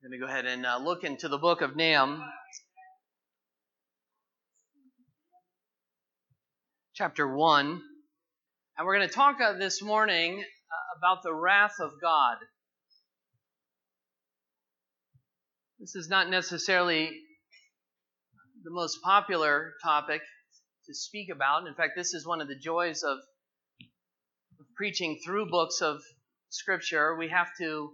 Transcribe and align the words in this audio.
I'm 0.00 0.10
going 0.10 0.20
to 0.20 0.26
go 0.26 0.30
ahead 0.30 0.46
and 0.46 0.64
uh, 0.64 0.78
look 0.78 1.02
into 1.02 1.26
the 1.26 1.38
book 1.38 1.60
of 1.60 1.74
Nahum, 1.74 2.22
chapter 6.94 7.26
1. 7.26 7.66
And 8.76 8.86
we're 8.86 8.96
going 8.96 9.08
to 9.08 9.12
talk 9.12 9.38
uh, 9.40 9.54
this 9.54 9.82
morning 9.82 10.38
uh, 10.38 10.98
about 10.98 11.24
the 11.24 11.34
wrath 11.34 11.80
of 11.80 11.90
God. 12.00 12.36
This 15.80 15.96
is 15.96 16.08
not 16.08 16.30
necessarily 16.30 17.10
the 18.62 18.70
most 18.70 19.02
popular 19.02 19.72
topic 19.82 20.20
to 20.86 20.94
speak 20.94 21.28
about. 21.28 21.66
In 21.66 21.74
fact, 21.74 21.94
this 21.96 22.14
is 22.14 22.24
one 22.24 22.40
of 22.40 22.46
the 22.46 22.56
joys 22.56 23.02
of 23.02 23.18
preaching 24.76 25.18
through 25.24 25.50
books 25.50 25.80
of 25.82 25.98
Scripture. 26.50 27.16
We 27.16 27.30
have 27.30 27.48
to 27.60 27.90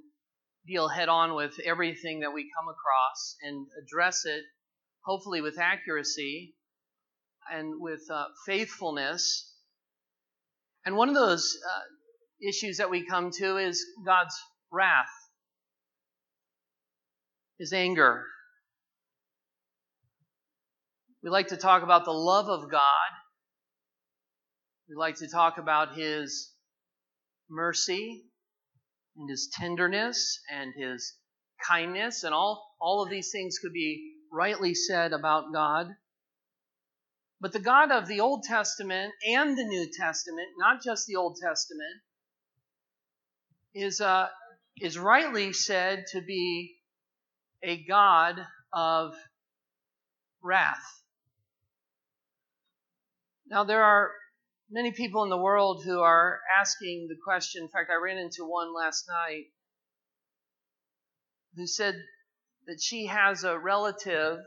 deal 0.66 0.88
head 0.88 1.08
on 1.08 1.34
with 1.34 1.58
everything 1.64 2.20
that 2.20 2.32
we 2.32 2.50
come 2.58 2.68
across 2.68 3.36
and 3.42 3.66
address 3.82 4.24
it, 4.24 4.44
hopefully 5.04 5.40
with 5.40 5.58
accuracy 5.58 6.54
and 7.52 7.80
with 7.80 8.00
uh, 8.10 8.24
faithfulness. 8.46 9.52
And 10.86 10.96
one 10.96 11.08
of 11.08 11.14
those 11.14 11.56
uh, 11.64 12.48
issues 12.48 12.78
that 12.78 12.90
we 12.90 13.06
come 13.06 13.30
to 13.38 13.56
is 13.58 13.84
God's 14.06 14.36
wrath, 14.72 15.06
His 17.58 17.72
anger. 17.72 18.24
We 21.22 21.30
like 21.30 21.48
to 21.48 21.56
talk 21.56 21.82
about 21.82 22.04
the 22.04 22.12
love 22.12 22.48
of 22.48 22.70
God. 22.70 23.10
We 24.88 24.94
like 24.96 25.16
to 25.16 25.28
talk 25.28 25.58
about 25.58 25.96
His 25.96 26.52
mercy 27.48 28.24
and 29.16 29.28
his 29.28 29.48
tenderness 29.52 30.40
and 30.50 30.72
his 30.76 31.14
kindness, 31.68 32.24
and 32.24 32.34
all, 32.34 32.76
all 32.80 33.02
of 33.02 33.10
these 33.10 33.30
things 33.30 33.58
could 33.58 33.72
be 33.72 34.14
rightly 34.32 34.74
said 34.74 35.12
about 35.12 35.52
God. 35.52 35.88
But 37.40 37.52
the 37.52 37.60
God 37.60 37.90
of 37.90 38.06
the 38.06 38.20
Old 38.20 38.42
Testament 38.44 39.12
and 39.26 39.56
the 39.56 39.64
New 39.64 39.88
Testament, 39.92 40.48
not 40.58 40.82
just 40.82 41.06
the 41.06 41.16
Old 41.16 41.36
Testament, 41.42 42.00
is, 43.74 44.00
uh, 44.00 44.28
is 44.80 44.98
rightly 44.98 45.52
said 45.52 46.04
to 46.12 46.20
be 46.20 46.76
a 47.62 47.84
God 47.84 48.40
of 48.72 49.14
wrath. 50.42 51.02
Now, 53.46 53.64
there 53.64 53.82
are 53.82 54.10
many 54.74 54.90
people 54.90 55.22
in 55.22 55.30
the 55.30 55.38
world 55.38 55.84
who 55.84 56.00
are 56.00 56.40
asking 56.60 57.06
the 57.08 57.16
question. 57.24 57.62
In 57.62 57.68
fact, 57.68 57.90
I 57.90 58.02
ran 58.02 58.18
into 58.18 58.44
one 58.44 58.74
last 58.74 59.04
night 59.08 59.44
who 61.54 61.64
said 61.64 61.94
that 62.66 62.80
she 62.82 63.06
has 63.06 63.44
a 63.44 63.56
relative 63.56 64.38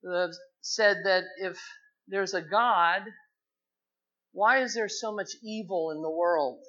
who 0.00 0.28
said 0.60 0.98
that 1.04 1.24
if 1.38 1.58
there's 2.06 2.34
a 2.34 2.40
God, 2.40 3.02
why 4.30 4.62
is 4.62 4.74
there 4.74 4.88
so 4.88 5.12
much 5.12 5.30
evil 5.42 5.90
in 5.90 6.00
the 6.00 6.10
world? 6.10 6.62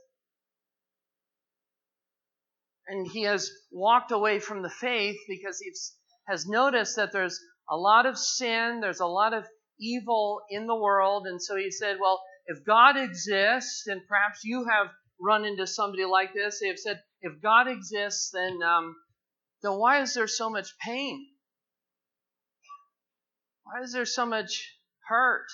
And 2.87 3.05
he 3.05 3.21
has 3.23 3.52
walked 3.71 4.11
away 4.11 4.39
from 4.39 4.63
the 4.63 4.69
faith 4.81 5.17
because 5.27 5.59
he 5.59 5.71
has 6.27 6.47
noticed 6.47 6.95
that 6.95 7.11
there's 7.13 7.39
a 7.69 7.77
lot 7.77 8.07
of 8.07 8.17
sin, 8.17 8.80
there's 8.81 8.99
a 8.99 9.05
lot 9.05 9.35
of 9.35 9.45
evil 9.80 10.41
in 10.49 10.67
the 10.67 10.75
world. 10.75 11.27
And 11.27 11.41
so 11.41 11.55
he 11.55 11.72
said, 11.72 11.97
Well, 11.99 12.22
if 12.47 12.66
God 12.66 12.97
exists, 12.97 13.88
and 13.88 14.02
perhaps 14.08 14.44
you 14.44 14.66
have 14.69 14.88
run 15.21 15.45
into 15.45 15.67
somebody 15.67 16.05
like 16.05 16.33
this, 16.33 16.59
they 16.59 16.67
have 16.67 16.80
said, 16.80 17.02
If 17.21 17.41
God 17.41 17.67
exists, 17.67 18.31
then, 18.31 18.59
um, 18.63 18.95
then 19.61 19.73
why 19.73 20.02
is 20.02 20.13
there 20.13 20.27
so 20.27 20.49
much 20.49 20.77
pain? 20.80 21.27
Why 23.63 23.83
is 23.83 23.94
there 23.94 24.05
so 24.05 24.25
much 24.25 24.67
hurt? 25.08 25.47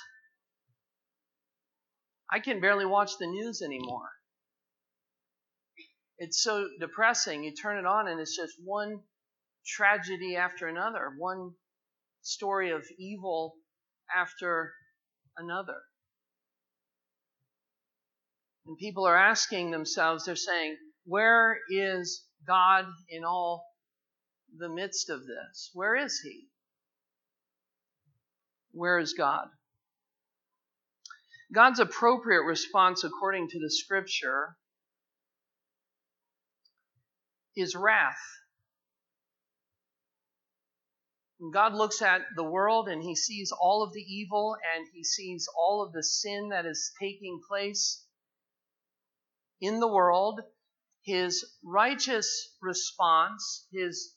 I 2.31 2.39
can 2.39 2.61
barely 2.61 2.85
watch 2.85 3.17
the 3.19 3.27
news 3.27 3.61
anymore. 3.61 4.09
It's 6.17 6.41
so 6.41 6.67
depressing. 6.79 7.43
You 7.43 7.53
turn 7.53 7.77
it 7.77 7.85
on, 7.85 8.07
and 8.07 8.19
it's 8.19 8.35
just 8.35 8.53
one 8.63 9.01
tragedy 9.65 10.35
after 10.35 10.67
another, 10.67 11.13
one 11.17 11.51
story 12.21 12.71
of 12.71 12.85
evil 12.97 13.55
after 14.15 14.73
another. 15.37 15.81
And 18.65 18.77
people 18.77 19.05
are 19.05 19.17
asking 19.17 19.71
themselves, 19.71 20.25
they're 20.25 20.35
saying, 20.35 20.77
Where 21.05 21.57
is 21.69 22.25
God 22.47 22.85
in 23.09 23.23
all 23.23 23.65
the 24.57 24.69
midst 24.69 25.09
of 25.09 25.21
this? 25.21 25.69
Where 25.73 25.95
is 25.95 26.19
He? 26.23 26.47
Where 28.71 28.99
is 28.99 29.13
God? 29.13 29.47
God's 31.53 31.79
appropriate 31.79 32.41
response, 32.41 33.03
according 33.03 33.49
to 33.49 33.59
the 33.59 33.69
scripture, 33.69 34.57
is 37.55 37.75
wrath. 37.75 38.17
God 41.53 41.73
looks 41.73 42.01
at 42.01 42.21
the 42.35 42.43
world 42.43 42.87
and 42.87 43.03
he 43.03 43.15
sees 43.15 43.51
all 43.51 43.83
of 43.83 43.93
the 43.93 44.01
evil 44.01 44.55
and 44.75 44.87
he 44.93 45.03
sees 45.03 45.47
all 45.57 45.83
of 45.83 45.91
the 45.91 46.03
sin 46.03 46.49
that 46.49 46.65
is 46.65 46.93
taking 46.99 47.41
place 47.47 48.05
in 49.59 49.79
the 49.79 49.87
world. 49.87 50.41
His 51.03 51.45
righteous 51.63 52.55
response, 52.61 53.67
his 53.71 54.15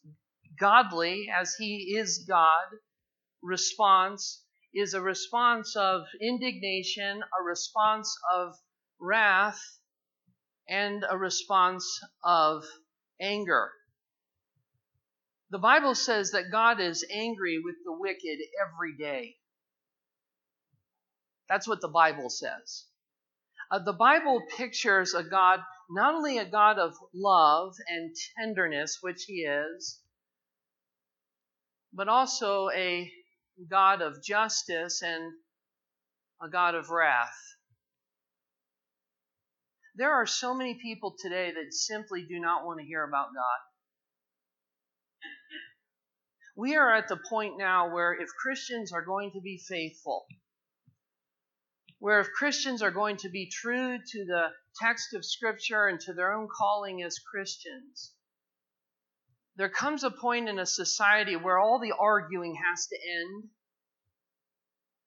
godly, 0.59 1.29
as 1.29 1.55
he 1.59 1.97
is 1.99 2.25
God, 2.27 2.79
response 3.43 4.45
is 4.73 4.95
a 4.95 5.01
response 5.01 5.75
of 5.77 6.03
indignation, 6.21 7.23
a 7.23 7.43
response 7.43 8.17
of 8.35 8.55
wrath, 9.01 9.61
and 10.69 11.05
a 11.09 11.17
response 11.17 12.01
of 12.23 12.65
anger. 13.21 13.73
The 15.51 15.59
Bible 15.59 15.95
says 15.95 16.33
that 16.33 16.51
God 16.51 16.81
is 16.81 17.05
angry 17.11 17.59
with 17.59 17.77
the 17.85 17.93
wicked 17.93 18.39
every 18.67 18.97
day. 18.97 19.37
That's 21.49 21.67
what 21.67 21.81
the 21.81 21.89
Bible 21.89 22.29
says. 22.29 22.85
Uh, 23.71 23.79
the 23.79 23.95
Bible 23.95 24.43
pictures 24.57 25.15
a 25.15 25.23
God, 25.23 25.61
not 25.91 26.15
only 26.15 26.39
a 26.39 26.45
God 26.45 26.79
of 26.79 26.95
love 27.15 27.75
and 27.89 28.15
tenderness, 28.39 28.99
which 29.01 29.25
He 29.27 29.45
is, 29.47 30.01
but 31.93 32.09
also 32.09 32.69
a 32.71 33.11
God 33.71 34.03
of 34.03 34.23
justice 34.23 35.03
and 35.03 35.33
a 36.43 36.49
God 36.49 36.75
of 36.75 36.91
wrath. 36.91 37.37
There 39.97 40.13
are 40.13 40.27
so 40.27 40.55
many 40.55 40.79
people 40.81 41.17
today 41.19 41.51
that 41.51 41.73
simply 41.73 42.25
do 42.29 42.39
not 42.39 42.65
want 42.65 42.81
to 42.81 42.87
hear 42.87 43.03
about 43.03 43.35
God. 43.35 43.78
We 46.59 46.75
are 46.75 46.93
at 46.93 47.07
the 47.07 47.17
point 47.17 47.57
now 47.57 47.95
where 47.95 48.13
if 48.21 48.31
Christians 48.31 48.93
are 48.93 49.05
going 49.05 49.31
to 49.31 49.41
be 49.41 49.63
faithful, 49.69 50.27
where 52.01 52.19
if 52.19 52.33
Christians 52.33 52.83
are 52.83 52.91
going 52.91 53.17
to 53.19 53.29
be 53.29 53.49
true 53.49 53.97
to 53.97 54.25
the 54.25 54.49
text 54.75 55.15
of 55.15 55.25
Scripture 55.25 55.87
and 55.87 56.01
to 56.01 56.13
their 56.13 56.33
own 56.33 56.49
calling 56.53 57.01
as 57.01 57.21
Christians, 57.21 58.13
there 59.55 59.69
comes 59.69 60.03
a 60.03 60.11
point 60.11 60.49
in 60.49 60.59
a 60.59 60.67
society 60.67 61.37
where 61.37 61.61
all 61.61 61.79
the 61.79 61.95
arguing 61.97 62.57
has 62.57 62.89
to 62.89 62.97
end. 62.97 63.51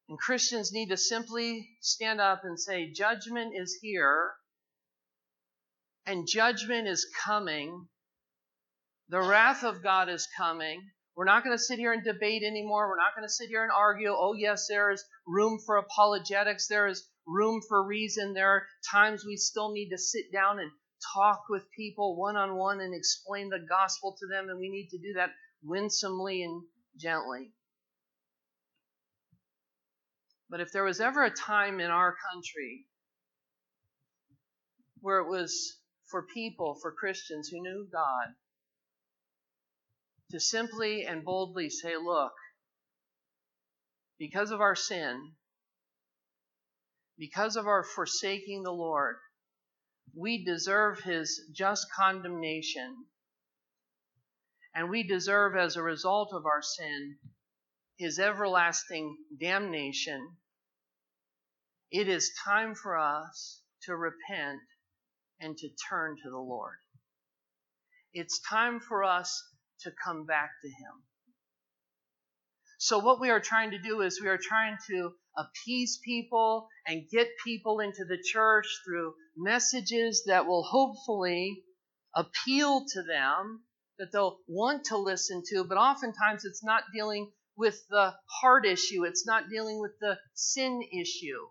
And 0.07 0.17
Christians 0.17 0.71
need 0.71 0.87
to 0.87 0.95
simply 0.95 1.67
stand 1.81 2.21
up 2.21 2.45
and 2.45 2.57
say, 2.57 2.93
Judgment 2.93 3.51
is 3.57 3.77
here, 3.81 4.31
and 6.05 6.25
judgment 6.25 6.87
is 6.87 7.05
coming. 7.25 7.89
The 9.09 9.19
wrath 9.19 9.65
of 9.65 9.83
God 9.83 10.07
is 10.07 10.29
coming. 10.37 10.91
We're 11.15 11.25
not 11.25 11.43
going 11.43 11.55
to 11.55 11.63
sit 11.63 11.77
here 11.77 11.93
and 11.93 12.03
debate 12.03 12.43
anymore. 12.43 12.87
We're 12.87 12.95
not 12.95 13.15
going 13.15 13.27
to 13.27 13.33
sit 13.33 13.49
here 13.49 13.63
and 13.63 13.71
argue. 13.71 14.09
Oh, 14.09 14.33
yes, 14.33 14.67
there 14.69 14.91
is 14.91 15.03
room 15.27 15.59
for 15.65 15.77
apologetics. 15.77 16.67
There 16.67 16.87
is 16.87 17.07
room 17.27 17.61
for 17.67 17.85
reason. 17.85 18.33
There 18.33 18.49
are 18.49 18.67
times 18.89 19.25
we 19.25 19.35
still 19.35 19.71
need 19.73 19.89
to 19.89 19.97
sit 19.97 20.31
down 20.31 20.59
and 20.59 20.71
talk 21.13 21.43
with 21.49 21.63
people 21.75 22.17
one 22.17 22.37
on 22.37 22.55
one 22.55 22.79
and 22.79 22.93
explain 22.95 23.49
the 23.49 23.59
gospel 23.59 24.15
to 24.19 24.27
them, 24.27 24.49
and 24.49 24.59
we 24.59 24.69
need 24.69 24.89
to 24.89 24.97
do 24.97 25.13
that 25.15 25.31
winsomely 25.63 26.43
and 26.43 26.63
gently. 26.97 27.51
But 30.49 30.61
if 30.61 30.71
there 30.71 30.83
was 30.83 30.99
ever 30.99 31.23
a 31.23 31.31
time 31.31 31.79
in 31.79 31.89
our 31.89 32.15
country 32.31 32.85
where 34.99 35.19
it 35.19 35.29
was 35.29 35.79
for 36.09 36.27
people, 36.33 36.77
for 36.81 36.91
Christians 36.91 37.49
who 37.49 37.61
knew 37.61 37.87
God, 37.91 38.33
to 40.31 40.39
simply 40.39 41.05
and 41.05 41.23
boldly 41.25 41.69
say, 41.69 41.95
Look, 41.97 42.33
because 44.19 44.51
of 44.51 44.61
our 44.61 44.75
sin, 44.75 45.33
because 47.17 47.55
of 47.55 47.67
our 47.67 47.83
forsaking 47.83 48.63
the 48.63 48.71
Lord, 48.71 49.17
we 50.15 50.43
deserve 50.43 50.99
his 51.01 51.41
just 51.53 51.87
condemnation. 51.95 53.05
and 54.73 54.89
we 54.89 55.03
deserve, 55.03 55.55
as 55.57 55.75
a 55.75 55.83
result 55.83 56.33
of 56.33 56.45
our 56.45 56.61
sin, 56.61 57.17
his 57.97 58.19
everlasting 58.19 59.17
damnation, 59.39 60.37
it 61.91 62.07
is 62.07 62.31
time 62.45 62.75
for 62.75 62.97
us 62.97 63.61
to 63.83 63.95
repent 63.95 64.59
and 65.41 65.57
to 65.57 65.69
turn 65.89 66.15
to 66.23 66.29
the 66.29 66.37
Lord. 66.37 66.77
It's 68.13 68.39
time 68.49 68.79
for 68.79 69.03
us 69.03 69.43
to 69.83 69.91
come 70.03 70.25
back 70.25 70.51
to 70.61 70.67
him. 70.67 71.03
So, 72.77 72.99
what 72.99 73.19
we 73.21 73.29
are 73.29 73.39
trying 73.39 73.71
to 73.71 73.79
do 73.79 74.01
is 74.01 74.19
we 74.19 74.27
are 74.27 74.39
trying 74.41 74.77
to 74.89 75.13
appease 75.37 75.99
people 76.03 76.67
and 76.87 77.07
get 77.09 77.27
people 77.43 77.79
into 77.79 78.05
the 78.05 78.17
church 78.17 78.65
through 78.83 79.13
messages 79.37 80.23
that 80.25 80.47
will 80.47 80.63
hopefully 80.63 81.63
appeal 82.15 82.85
to 82.93 83.03
them, 83.03 83.63
that 83.99 84.11
they'll 84.11 84.39
want 84.47 84.85
to 84.85 84.97
listen 84.97 85.43
to, 85.51 85.63
but 85.63 85.77
oftentimes 85.77 86.43
it's 86.43 86.63
not 86.63 86.83
dealing 86.93 87.31
with 87.55 87.79
the 87.89 88.15
heart 88.41 88.65
issue, 88.65 89.03
it's 89.03 89.27
not 89.27 89.49
dealing 89.49 89.79
with 89.79 89.91
the 89.99 90.17
sin 90.33 90.81
issue. 90.91 91.47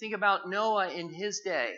Think 0.00 0.14
about 0.14 0.48
Noah 0.48 0.90
in 0.90 1.12
his 1.12 1.40
day. 1.44 1.74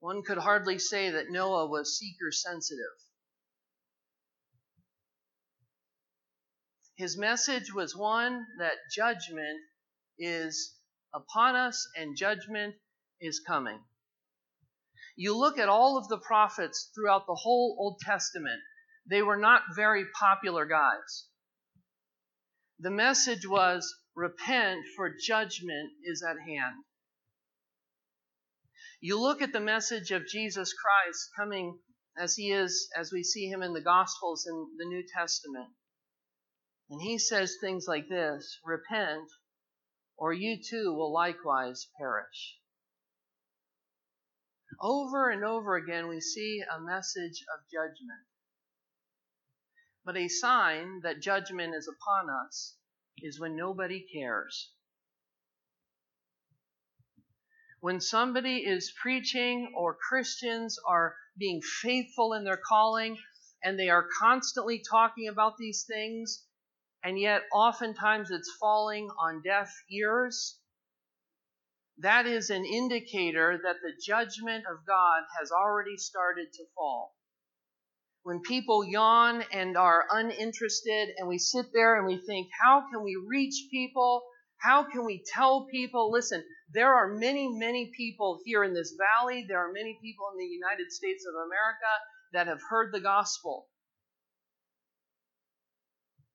One 0.00 0.22
could 0.22 0.38
hardly 0.38 0.78
say 0.78 1.10
that 1.10 1.30
Noah 1.30 1.66
was 1.66 1.98
seeker 1.98 2.30
sensitive. 2.30 2.84
His 6.96 7.16
message 7.16 7.72
was 7.72 7.96
one 7.96 8.46
that 8.58 8.76
judgment 8.92 9.60
is 10.18 10.76
upon 11.14 11.56
us 11.56 11.86
and 11.96 12.16
judgment 12.16 12.74
is 13.20 13.40
coming. 13.46 13.84
You 15.16 15.36
look 15.36 15.58
at 15.58 15.68
all 15.68 15.96
of 15.96 16.08
the 16.08 16.18
prophets 16.18 16.90
throughout 16.94 17.26
the 17.26 17.34
whole 17.34 17.76
Old 17.78 18.00
Testament, 18.00 18.62
they 19.08 19.22
were 19.22 19.36
not 19.36 19.62
very 19.74 20.04
popular 20.18 20.66
guys. 20.66 21.26
The 22.78 22.90
message 22.90 23.46
was 23.46 23.92
repent, 24.14 24.84
for 24.94 25.12
judgment 25.20 25.90
is 26.04 26.22
at 26.22 26.36
hand. 26.38 26.84
You 29.00 29.20
look 29.20 29.42
at 29.42 29.52
the 29.52 29.60
message 29.60 30.10
of 30.10 30.26
Jesus 30.26 30.72
Christ 30.72 31.30
coming 31.36 31.78
as 32.16 32.34
he 32.34 32.50
is, 32.50 32.90
as 32.96 33.12
we 33.12 33.22
see 33.22 33.46
him 33.46 33.62
in 33.62 33.72
the 33.72 33.80
Gospels 33.80 34.44
in 34.44 34.74
the 34.76 34.86
New 34.86 35.04
Testament. 35.14 35.72
And 36.90 37.00
he 37.00 37.18
says 37.18 37.58
things 37.60 37.86
like 37.86 38.08
this 38.08 38.58
Repent, 38.64 39.30
or 40.16 40.32
you 40.32 40.60
too 40.60 40.92
will 40.94 41.12
likewise 41.12 41.86
perish. 41.96 42.58
Over 44.80 45.30
and 45.30 45.44
over 45.44 45.76
again, 45.76 46.08
we 46.08 46.20
see 46.20 46.60
a 46.62 46.80
message 46.80 47.44
of 47.54 47.70
judgment. 47.70 48.26
But 50.04 50.16
a 50.16 50.28
sign 50.28 51.00
that 51.02 51.20
judgment 51.20 51.74
is 51.74 51.86
upon 51.88 52.30
us 52.30 52.76
is 53.18 53.38
when 53.38 53.54
nobody 53.54 54.04
cares. 54.12 54.72
When 57.80 58.00
somebody 58.00 58.64
is 58.66 58.92
preaching 59.00 59.72
or 59.76 59.94
Christians 59.94 60.78
are 60.84 61.14
being 61.36 61.60
faithful 61.62 62.32
in 62.32 62.42
their 62.42 62.56
calling 62.56 63.16
and 63.62 63.78
they 63.78 63.88
are 63.88 64.08
constantly 64.18 64.82
talking 64.90 65.28
about 65.28 65.56
these 65.58 65.84
things, 65.84 66.44
and 67.04 67.18
yet 67.18 67.42
oftentimes 67.52 68.30
it's 68.30 68.56
falling 68.58 69.08
on 69.20 69.42
deaf 69.42 69.72
ears, 69.90 70.58
that 71.98 72.26
is 72.26 72.50
an 72.50 72.64
indicator 72.64 73.58
that 73.62 73.76
the 73.82 73.92
judgment 74.04 74.64
of 74.70 74.86
God 74.86 75.22
has 75.38 75.50
already 75.50 75.96
started 75.96 76.52
to 76.52 76.64
fall. 76.74 77.14
When 78.22 78.40
people 78.40 78.84
yawn 78.84 79.42
and 79.52 79.76
are 79.76 80.04
uninterested, 80.10 81.10
and 81.16 81.28
we 81.28 81.38
sit 81.38 81.66
there 81.72 81.96
and 81.96 82.06
we 82.06 82.18
think, 82.26 82.48
how 82.60 82.84
can 82.90 83.02
we 83.02 83.16
reach 83.26 83.68
people? 83.70 84.22
How 84.58 84.82
can 84.82 85.04
we 85.04 85.24
tell 85.32 85.66
people? 85.70 86.10
Listen, 86.10 86.44
there 86.72 86.94
are 86.94 87.08
many, 87.08 87.48
many 87.48 87.90
people 87.96 88.40
here 88.44 88.62
in 88.62 88.74
this 88.74 88.94
valley. 88.98 89.46
There 89.48 89.58
are 89.58 89.72
many 89.72 89.98
people 90.02 90.26
in 90.32 90.38
the 90.38 90.44
United 90.44 90.92
States 90.92 91.24
of 91.26 91.34
America 91.34 91.92
that 92.32 92.46
have 92.46 92.60
heard 92.68 92.92
the 92.92 93.00
gospel. 93.00 93.68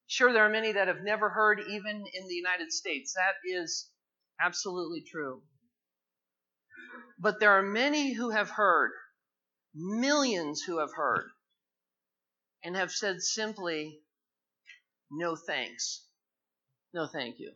Sure, 0.08 0.34
there 0.34 0.46
are 0.46 0.50
many 0.50 0.72
that 0.72 0.88
have 0.88 1.04
never 1.04 1.30
heard, 1.30 1.60
even 1.70 2.06
in 2.14 2.28
the 2.28 2.36
United 2.36 2.72
States. 2.72 3.14
That 3.14 3.36
is 3.58 3.90
absolutely 4.42 5.04
true. 5.10 5.42
But 7.20 7.40
there 7.40 7.52
are 7.52 7.64
many 7.64 8.14
who 8.14 8.32
have 8.32 8.50
heard, 8.50 8.92
millions 9.74 10.62
who 10.62 10.80
have 10.80 10.94
heard, 10.96 11.30
and 12.64 12.76
have 12.76 12.92
said 12.92 13.22
simply, 13.22 14.00
no 15.12 15.36
thanks. 15.36 16.06
No 16.94 17.08
thank 17.08 17.40
you. 17.40 17.52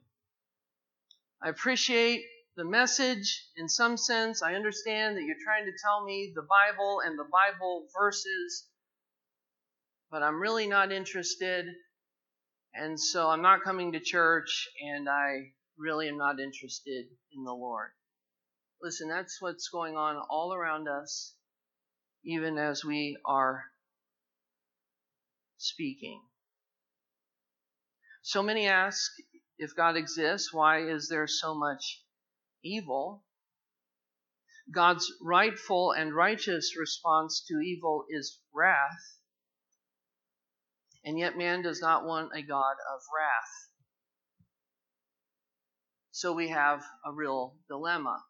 I 1.42 1.50
appreciate 1.50 2.24
the 2.58 2.66
message 2.66 3.46
in 3.56 3.70
some 3.70 3.96
sense. 3.96 4.44
I 4.44 4.56
understand 4.56 5.16
that 5.16 5.24
you're 5.24 5.36
trying 5.44 5.66
to 5.66 5.78
tell 5.82 6.04
me 6.04 6.34
the 6.36 6.42
Bible 6.42 7.02
and 7.06 7.18
the 7.18 7.24
Bible 7.32 7.88
verses, 7.98 8.68
but 10.12 10.24
I'm 10.24 10.42
really 10.42 10.68
not 10.68 10.92
interested 10.92 11.68
and 12.74 13.00
so 13.00 13.30
I'm 13.30 13.42
not 13.42 13.64
coming 13.64 13.94
to 13.94 14.00
church, 14.00 14.70
and 14.82 15.10
I 15.10 15.52
really 15.78 16.08
am 16.10 16.18
not 16.18 16.40
interested 16.40 17.06
in 17.36 17.44
the 17.44 17.54
Lord. 17.54 17.90
Listen, 18.82 19.10
that's 19.10 19.42
what's 19.42 19.70
going 19.70 19.98
on 19.98 20.18
all 20.30 20.54
around 20.54 20.88
us, 20.88 21.34
even 22.24 22.58
as 22.60 22.86
we 22.86 23.18
are 23.26 23.64
speaking. 25.58 26.22
So 28.22 28.44
many 28.44 28.68
ask 28.68 29.12
if 29.58 29.76
God 29.76 29.96
exists, 29.96 30.54
why 30.54 30.82
is 30.88 31.10
there 31.10 31.26
so 31.26 31.56
much 31.56 32.04
evil? 32.64 33.24
God's 34.72 35.12
rightful 35.22 35.92
and 35.92 36.14
righteous 36.14 36.76
response 36.78 37.44
to 37.48 37.60
evil 37.60 38.06
is 38.10 38.40
wrath. 38.54 39.20
And 41.06 41.18
yet, 41.18 41.38
man 41.38 41.62
does 41.62 41.80
not 41.80 42.06
want 42.06 42.32
a 42.36 42.42
God 42.42 42.76
of 42.94 43.02
wrath. 43.16 43.72
So 46.12 46.34
we 46.34 46.50
have 46.50 46.84
a 47.06 47.14
real 47.14 47.56
dilemma. 47.70 48.24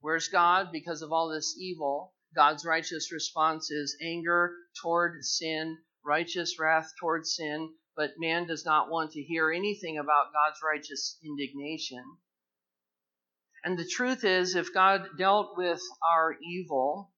Where's 0.00 0.28
God? 0.28 0.70
Because 0.72 1.02
of 1.02 1.12
all 1.12 1.28
this 1.28 1.56
evil, 1.58 2.14
God's 2.34 2.64
righteous 2.64 3.12
response 3.12 3.70
is 3.70 3.98
anger 4.00 4.54
toward 4.80 5.24
sin, 5.24 5.78
righteous 6.04 6.58
wrath 6.58 6.92
toward 7.00 7.26
sin, 7.26 7.74
but 7.96 8.12
man 8.18 8.46
does 8.46 8.64
not 8.64 8.90
want 8.90 9.12
to 9.12 9.22
hear 9.22 9.50
anything 9.50 9.98
about 9.98 10.32
God's 10.32 10.60
righteous 10.62 11.18
indignation. 11.24 12.04
And 13.66 13.76
the 13.76 13.84
truth 13.84 14.22
is, 14.22 14.54
if 14.54 14.72
God 14.72 15.02
dealt 15.18 15.56
with 15.56 15.80
our 16.14 16.36
evil 16.40 17.10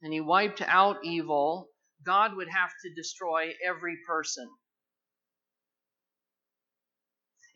and 0.00 0.12
he 0.12 0.20
wiped 0.20 0.62
out 0.62 0.98
evil, 1.02 1.70
God 2.06 2.36
would 2.36 2.46
have 2.48 2.70
to 2.84 2.94
destroy 2.94 3.52
every 3.66 3.98
person. 4.06 4.48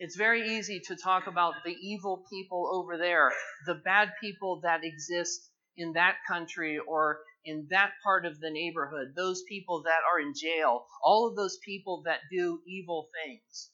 It's 0.01 0.17
very 0.17 0.57
easy 0.59 0.81
to 0.89 0.97
talk 0.97 1.29
about 1.29 1.55
the 1.65 1.77
evil 1.81 2.25
people 2.33 2.69
over 2.75 2.99
there, 2.99 3.31
the 3.65 3.77
bad 3.77 4.09
people 4.21 4.59
that 4.65 4.81
exist 4.83 5.53
in 5.77 5.93
that 5.93 6.17
country 6.27 6.81
or 6.89 7.21
in 7.45 7.69
that 7.71 7.93
part 8.03 8.27
of 8.27 8.41
the 8.41 8.51
neighborhood, 8.51 9.15
those 9.15 9.45
people 9.49 9.85
that 9.85 10.01
are 10.13 10.19
in 10.19 10.33
jail, 10.35 10.85
all 11.01 11.29
of 11.29 11.37
those 11.37 11.59
people 11.65 12.03
that 12.07 12.23
do 12.29 12.59
evil 12.67 13.09
things. 13.23 13.71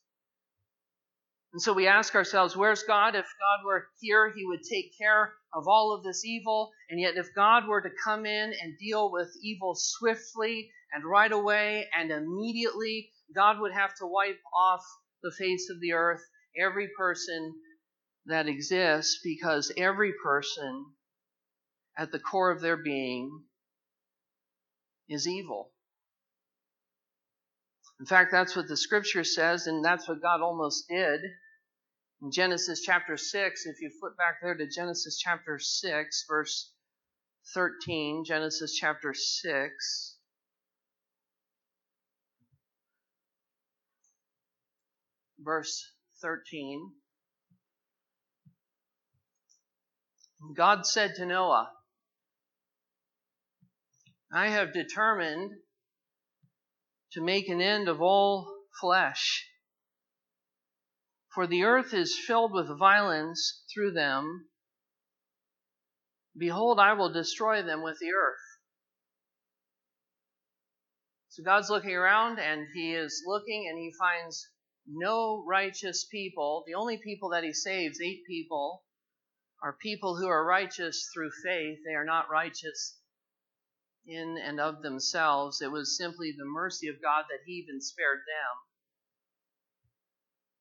And 1.52 1.60
so 1.60 1.72
we 1.72 1.88
ask 1.88 2.14
ourselves, 2.14 2.56
where's 2.56 2.84
God? 2.84 3.16
If 3.16 3.24
God 3.24 3.66
were 3.66 3.88
here, 4.00 4.32
he 4.32 4.46
would 4.46 4.62
take 4.62 4.96
care 4.96 5.32
of 5.52 5.66
all 5.66 5.92
of 5.92 6.04
this 6.04 6.24
evil. 6.24 6.70
And 6.88 7.00
yet, 7.00 7.16
if 7.16 7.34
God 7.34 7.66
were 7.66 7.80
to 7.80 7.90
come 8.04 8.24
in 8.24 8.52
and 8.60 8.78
deal 8.78 9.10
with 9.10 9.34
evil 9.42 9.74
swiftly 9.74 10.70
and 10.92 11.04
right 11.04 11.32
away 11.32 11.88
and 11.96 12.12
immediately, 12.12 13.10
God 13.34 13.58
would 13.60 13.72
have 13.72 13.94
to 13.96 14.06
wipe 14.06 14.38
off 14.56 14.84
the 15.22 15.32
face 15.32 15.68
of 15.70 15.80
the 15.80 15.92
earth 15.92 16.22
every 16.56 16.88
person 16.96 17.54
that 18.26 18.46
exists 18.46 19.20
because 19.24 19.72
every 19.76 20.12
person 20.22 20.86
at 21.98 22.12
the 22.12 22.18
core 22.20 22.52
of 22.52 22.60
their 22.60 22.76
being 22.76 23.42
is 25.08 25.26
evil. 25.26 25.72
In 28.00 28.06
fact, 28.06 28.32
that's 28.32 28.56
what 28.56 28.66
the 28.66 28.78
scripture 28.78 29.24
says, 29.24 29.66
and 29.66 29.84
that's 29.84 30.08
what 30.08 30.22
God 30.22 30.40
almost 30.40 30.88
did. 30.88 31.20
In 32.22 32.30
Genesis 32.32 32.80
chapter 32.80 33.18
6, 33.18 33.66
if 33.66 33.80
you 33.82 33.90
flip 34.00 34.16
back 34.16 34.36
there 34.42 34.54
to 34.54 34.66
Genesis 34.66 35.18
chapter 35.18 35.58
6, 35.58 36.24
verse 36.26 36.72
13, 37.52 38.24
Genesis 38.26 38.74
chapter 38.74 39.12
6. 39.12 40.16
Verse 45.38 45.84
13. 46.22 46.92
God 50.56 50.86
said 50.86 51.16
to 51.16 51.26
Noah, 51.26 51.68
I 54.32 54.48
have 54.48 54.72
determined 54.72 55.50
to 57.12 57.20
make 57.20 57.48
an 57.48 57.60
end 57.60 57.88
of 57.88 58.00
all 58.00 58.52
flesh. 58.80 59.46
For 61.34 61.46
the 61.46 61.64
earth 61.64 61.94
is 61.94 62.18
filled 62.18 62.52
with 62.52 62.78
violence 62.78 63.64
through 63.72 63.92
them. 63.92 64.48
Behold, 66.36 66.78
I 66.80 66.92
will 66.94 67.12
destroy 67.12 67.62
them 67.62 67.82
with 67.82 67.98
the 68.00 68.12
earth. 68.12 68.38
So 71.28 71.44
God's 71.44 71.70
looking 71.70 71.94
around 71.94 72.40
and 72.40 72.66
he 72.74 72.94
is 72.94 73.22
looking 73.26 73.68
and 73.68 73.78
he 73.78 73.92
finds 73.98 74.48
no 74.86 75.44
righteous 75.46 76.04
people. 76.04 76.64
The 76.66 76.74
only 76.74 76.98
people 76.98 77.30
that 77.30 77.44
he 77.44 77.52
saves, 77.52 78.00
eight 78.00 78.22
people, 78.26 78.82
are 79.62 79.76
people 79.80 80.16
who 80.16 80.26
are 80.26 80.44
righteous 80.44 81.08
through 81.14 81.30
faith. 81.44 81.78
They 81.86 81.94
are 81.94 82.04
not 82.04 82.30
righteous 82.30 82.99
in 84.06 84.36
and 84.42 84.60
of 84.60 84.82
themselves. 84.82 85.60
It 85.60 85.70
was 85.70 85.96
simply 85.96 86.32
the 86.32 86.44
mercy 86.44 86.88
of 86.88 87.02
God 87.02 87.24
that 87.30 87.40
he 87.46 87.52
even 87.52 87.80
spared 87.80 88.18
them. 88.18 88.66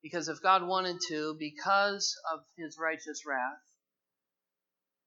Because 0.01 0.29
if 0.29 0.41
God 0.41 0.65
wanted 0.65 0.97
to, 1.09 1.35
because 1.37 2.15
of 2.33 2.39
his 2.57 2.77
righteous 2.79 3.23
wrath, 3.27 3.59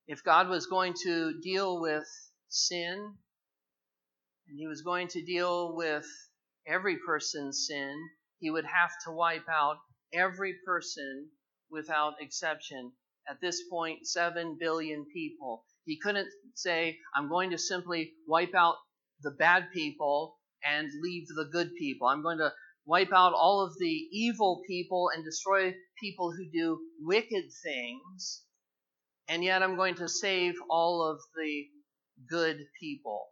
if 0.07 0.23
God 0.25 0.49
was 0.49 0.67
going 0.67 0.95
to 1.05 1.41
deal 1.41 1.81
with 1.81 2.07
sin, 2.49 3.15
and 4.49 4.59
he 4.59 4.67
was 4.67 4.83
going 4.83 5.09
to 5.09 5.25
deal 5.25 5.75
with 5.75 6.07
every 6.67 6.99
person's 7.07 7.67
sin, 7.69 7.97
he 8.39 8.51
would 8.51 8.67
have 8.67 8.91
to 9.07 9.13
wipe 9.13 9.49
out 9.49 9.77
every 10.13 10.55
person 10.67 11.31
without 11.71 12.15
exception. 12.21 12.93
At 13.29 13.41
this 13.41 13.63
point, 13.71 14.07
7 14.07 14.59
billion 14.61 15.07
people. 15.13 15.65
He 15.85 15.99
couldn't 15.99 16.29
say, 16.55 16.99
I'm 17.15 17.29
going 17.29 17.51
to 17.51 17.59
simply 17.59 18.13
wipe 18.27 18.55
out 18.55 18.77
the 19.23 19.31
bad 19.33 19.67
people 19.73 20.37
and 20.65 20.89
leave 21.03 21.27
the 21.29 21.49
good 21.53 21.71
people. 21.79 22.09
I'm 22.09 22.23
going 22.23 22.39
to 22.39 22.53
wipe 22.87 23.13
out 23.13 23.33
all 23.33 23.65
of 23.65 23.75
the 23.79 24.09
evil 24.13 24.63
people 24.67 25.11
and 25.15 25.25
destroy 25.25 25.75
people 26.01 26.33
who 26.33 26.51
do 26.53 26.79
wicked 27.01 27.45
things, 27.65 28.43
and 29.29 29.43
yet 29.45 29.63
I'm 29.63 29.77
going 29.77 29.97
to 29.97 30.09
save 30.09 30.55
all 30.69 31.09
of 31.09 31.19
the 31.37 31.65
good 32.29 32.59
people. 32.81 33.29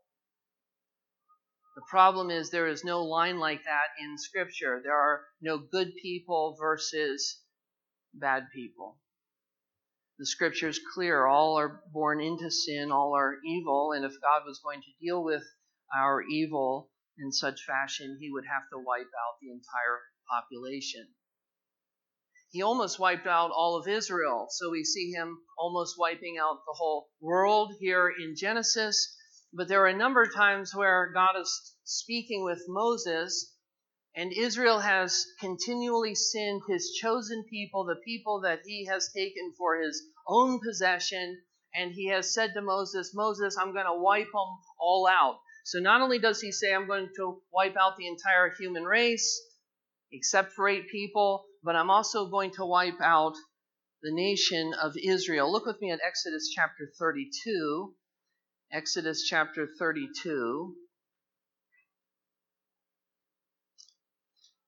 The 1.77 1.83
problem 1.89 2.31
is 2.31 2.51
there 2.51 2.67
is 2.69 2.85
no 2.85 3.05
line 3.05 3.39
like 3.39 3.63
that 3.65 4.03
in 4.03 4.19
Scripture. 4.19 4.81
There 4.83 4.97
are 4.97 5.21
no 5.41 5.59
good 5.59 5.93
people 6.03 6.57
versus 6.61 7.41
bad 8.13 8.45
people. 8.55 8.99
The 10.21 10.27
Scripture 10.27 10.69
is 10.69 10.79
clear. 10.95 11.27
All 11.27 11.59
are 11.59 11.83
born 11.95 12.21
into 12.21 12.51
sin, 12.51 12.93
all 12.93 13.17
are 13.17 13.39
evil, 13.43 13.93
and 13.93 14.05
if 14.05 14.13
God 14.21 14.43
was 14.47 14.61
going 14.63 14.83
to 14.83 15.05
deal 15.05 15.25
with 15.25 15.43
our 15.97 16.23
evil, 16.23 16.91
in 17.17 17.33
such 17.33 17.65
fashion, 17.65 18.19
he 18.21 18.31
would 18.31 18.45
have 18.45 18.69
to 18.71 18.79
wipe 18.79 19.01
out 19.01 19.39
the 19.41 19.49
entire 19.51 20.03
population. 20.29 21.09
He 22.51 22.61
almost 22.61 22.99
wiped 22.99 23.27
out 23.27 23.51
all 23.51 23.79
of 23.79 23.89
Israel, 23.89 24.49
so 24.51 24.71
we 24.71 24.85
see 24.85 25.11
him 25.11 25.39
almost 25.59 25.99
wiping 25.99 26.37
out 26.39 26.67
the 26.67 26.77
whole 26.77 27.09
world 27.21 27.77
here 27.81 28.11
in 28.11 28.37
Genesis. 28.37 29.17
But 29.55 29.69
there 29.69 29.83
are 29.83 29.89
a 29.89 29.97
number 29.97 30.23
of 30.23 30.35
times 30.35 30.75
where 30.75 31.13
God 31.15 31.41
is 31.41 31.77
speaking 31.85 32.45
with 32.45 32.63
Moses, 32.69 33.57
and 34.15 34.33
Israel 34.33 34.81
has 34.81 35.25
continually 35.39 36.15
sinned 36.15 36.63
his 36.69 36.93
chosen 37.01 37.45
people, 37.49 37.85
the 37.85 38.01
people 38.05 38.41
that 38.41 38.61
he 38.65 38.87
has 38.87 39.13
taken 39.13 39.53
for 39.57 39.81
his 39.81 40.03
own 40.27 40.61
possession. 40.61 41.43
And 41.75 41.93
he 41.93 42.09
has 42.09 42.35
said 42.35 42.53
to 42.55 42.63
Moses, 42.63 43.15
Moses, 43.15 43.57
I'm 43.57 43.73
going 43.73 43.87
to 43.87 43.95
wipe 43.95 44.27
them 44.33 44.59
all 44.81 45.07
out. 45.07 45.39
So 45.65 45.79
not 45.79 46.01
only 46.01 46.19
does 46.19 46.41
he 46.41 46.51
say, 46.51 46.75
I'm 46.75 46.89
going 46.89 47.09
to 47.17 47.41
wipe 47.53 47.77
out 47.77 47.97
the 47.97 48.09
entire 48.09 48.51
human 48.59 48.85
race, 48.85 49.41
except 50.11 50.53
for 50.53 50.69
eight 50.69 50.89
people, 50.89 51.45
but 51.63 51.77
I'm 51.77 51.91
also 51.91 52.27
going 52.27 52.51
to 52.53 52.67
wipe 52.67 53.01
out 53.01 53.35
the 54.03 54.13
nation 54.13 54.75
of 54.83 54.97
Israel. 54.97 55.53
Look 55.53 55.67
with 55.67 55.81
me 55.81 55.93
at 55.93 56.01
Exodus 56.05 56.51
chapter 56.53 56.91
32. 56.99 57.95
Exodus 58.73 59.25
chapter 59.25 59.69
32, 59.79 60.75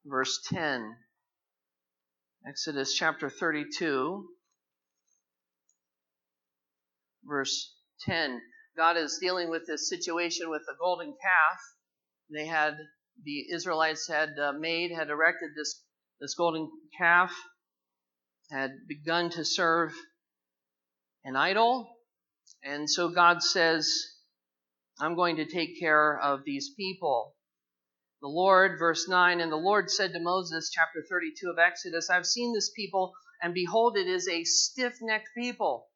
verse 0.04 0.40
10. 0.48 0.96
Exodus 2.46 2.94
chapter 2.94 3.30
32, 3.30 4.26
verse 7.24 7.74
10. 8.06 8.40
God 8.76 8.96
is 8.96 9.18
dealing 9.20 9.50
with 9.50 9.66
this 9.66 9.88
situation 9.88 10.50
with 10.50 10.62
the 10.66 10.74
golden 10.80 11.08
calf. 11.08 11.60
They 12.32 12.46
had 12.46 12.74
the 13.24 13.52
Israelites 13.52 14.08
had 14.08 14.30
uh, 14.38 14.52
made, 14.58 14.90
had 14.90 15.10
erected 15.10 15.50
this 15.56 15.82
this 16.20 16.34
golden 16.34 16.70
calf, 16.96 17.32
had 18.50 18.70
begun 18.88 19.28
to 19.30 19.44
serve 19.44 19.92
an 21.24 21.36
idol, 21.36 21.96
and 22.64 22.88
so 22.88 23.08
God 23.08 23.42
says, 23.42 23.92
"I'm 24.98 25.14
going 25.14 25.36
to 25.36 25.44
take 25.44 25.78
care 25.78 26.18
of 26.18 26.44
these 26.44 26.70
people." 26.76 27.34
The 28.22 28.28
Lord, 28.28 28.78
verse 28.78 29.08
9, 29.08 29.40
and 29.40 29.50
the 29.50 29.56
Lord 29.56 29.90
said 29.90 30.12
to 30.12 30.20
Moses, 30.20 30.70
chapter 30.70 31.04
32 31.10 31.50
of 31.50 31.58
Exodus, 31.58 32.08
I've 32.08 32.24
seen 32.24 32.54
this 32.54 32.70
people, 32.70 33.12
and 33.42 33.52
behold, 33.52 33.96
it 33.96 34.06
is 34.06 34.28
a 34.28 34.44
stiff 34.44 34.94
necked 35.02 35.30
people. 35.36 35.88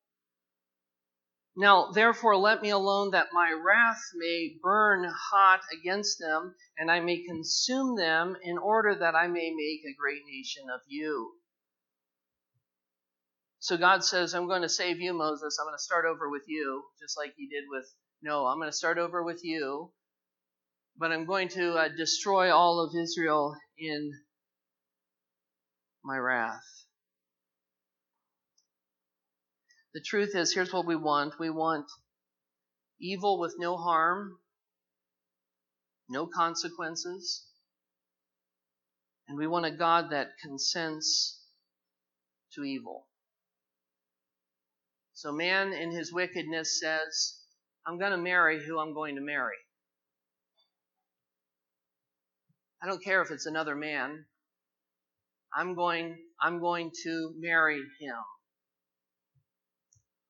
Now, 1.55 1.93
therefore, 1.93 2.37
let 2.37 2.63
me 2.63 2.71
alone 2.71 3.13
that 3.13 3.29
my 3.33 3.53
wrath 3.53 4.03
may 4.17 4.57
burn 4.61 5.05
hot 5.05 5.61
against 5.73 6.19
them, 6.19 6.57
and 6.77 6.91
I 6.91 6.99
may 6.99 7.23
consume 7.23 7.97
them, 7.97 8.37
in 8.43 8.59
order 8.59 8.97
that 8.97 9.15
I 9.15 9.29
may 9.29 9.55
make 9.55 9.85
a 9.85 9.97
great 9.97 10.23
nation 10.27 10.65
of 10.69 10.81
you. 10.89 11.33
So 13.61 13.77
God 13.77 14.03
says, 14.03 14.35
I'm 14.35 14.49
going 14.49 14.63
to 14.63 14.69
save 14.69 15.01
you, 15.01 15.15
Moses. 15.15 15.59
I'm 15.61 15.67
going 15.67 15.79
to 15.79 15.83
start 15.83 16.07
over 16.07 16.29
with 16.29 16.49
you, 16.49 16.83
just 17.01 17.17
like 17.17 17.35
he 17.37 17.47
did 17.47 17.65
with 17.71 17.87
Noah. 18.21 18.51
I'm 18.51 18.59
going 18.59 18.69
to 18.69 18.77
start 18.77 18.99
over 18.99 19.23
with 19.23 19.45
you, 19.45 19.93
but 20.99 21.13
I'm 21.13 21.27
going 21.27 21.49
to 21.51 21.75
uh, 21.75 21.89
destroy 21.97 22.55
all 22.55 22.81
of 22.81 22.95
Israel 22.97 23.57
in 23.79 24.13
my 26.05 26.17
wrath. 26.17 26.63
The 29.95 30.01
truth 30.01 30.35
is, 30.35 30.53
here's 30.53 30.73
what 30.73 30.87
we 30.87 30.97
want 30.97 31.39
we 31.39 31.51
want 31.51 31.87
evil 33.01 33.39
with 33.39 33.55
no 33.59 33.77
harm, 33.77 34.39
no 36.09 36.27
consequences, 36.27 37.47
and 39.29 39.39
we 39.39 39.47
want 39.47 39.67
a 39.67 39.71
God 39.71 40.11
that 40.11 40.29
consents 40.43 41.41
to 42.55 42.63
evil. 42.63 43.07
So, 45.13 45.33
man 45.33 45.73
in 45.73 45.91
his 45.91 46.13
wickedness 46.13 46.81
says, 46.81 47.41
I'm 47.87 47.99
going 47.99 48.13
to 48.13 48.19
marry 48.19 48.65
who 48.65 48.79
I'm 48.79 48.95
going 48.95 49.17
to 49.17 49.23
marry. 49.23 49.57
I 52.83 52.87
don't 52.87 53.03
care 53.03 53.23
if 53.23 53.31
it's 53.31 53.47
another 53.47 53.75
man. 53.75 54.25
I'm 55.55 55.75
going, 55.75 56.19
I'm 56.41 56.61
going 56.61 56.91
to 57.05 57.35
marry 57.39 57.81
him 58.01 58.17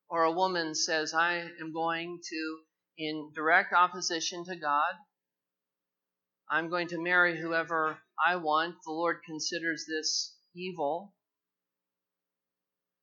or 0.09 0.23
a 0.23 0.31
woman 0.31 0.73
says, 0.73 1.13
I 1.13 1.37
am 1.59 1.73
going 1.73 2.19
to, 2.29 2.57
in 2.97 3.31
direct 3.35 3.73
opposition 3.73 4.45
to 4.45 4.55
God, 4.55 4.93
I'm 6.49 6.69
going 6.69 6.87
to 6.89 7.01
marry 7.01 7.37
whoever 7.37 7.97
I 8.25 8.37
want, 8.37 8.75
the 8.85 8.91
Lord 8.91 9.17
considers 9.25 9.85
this 9.85 10.35
evil. 10.55 11.13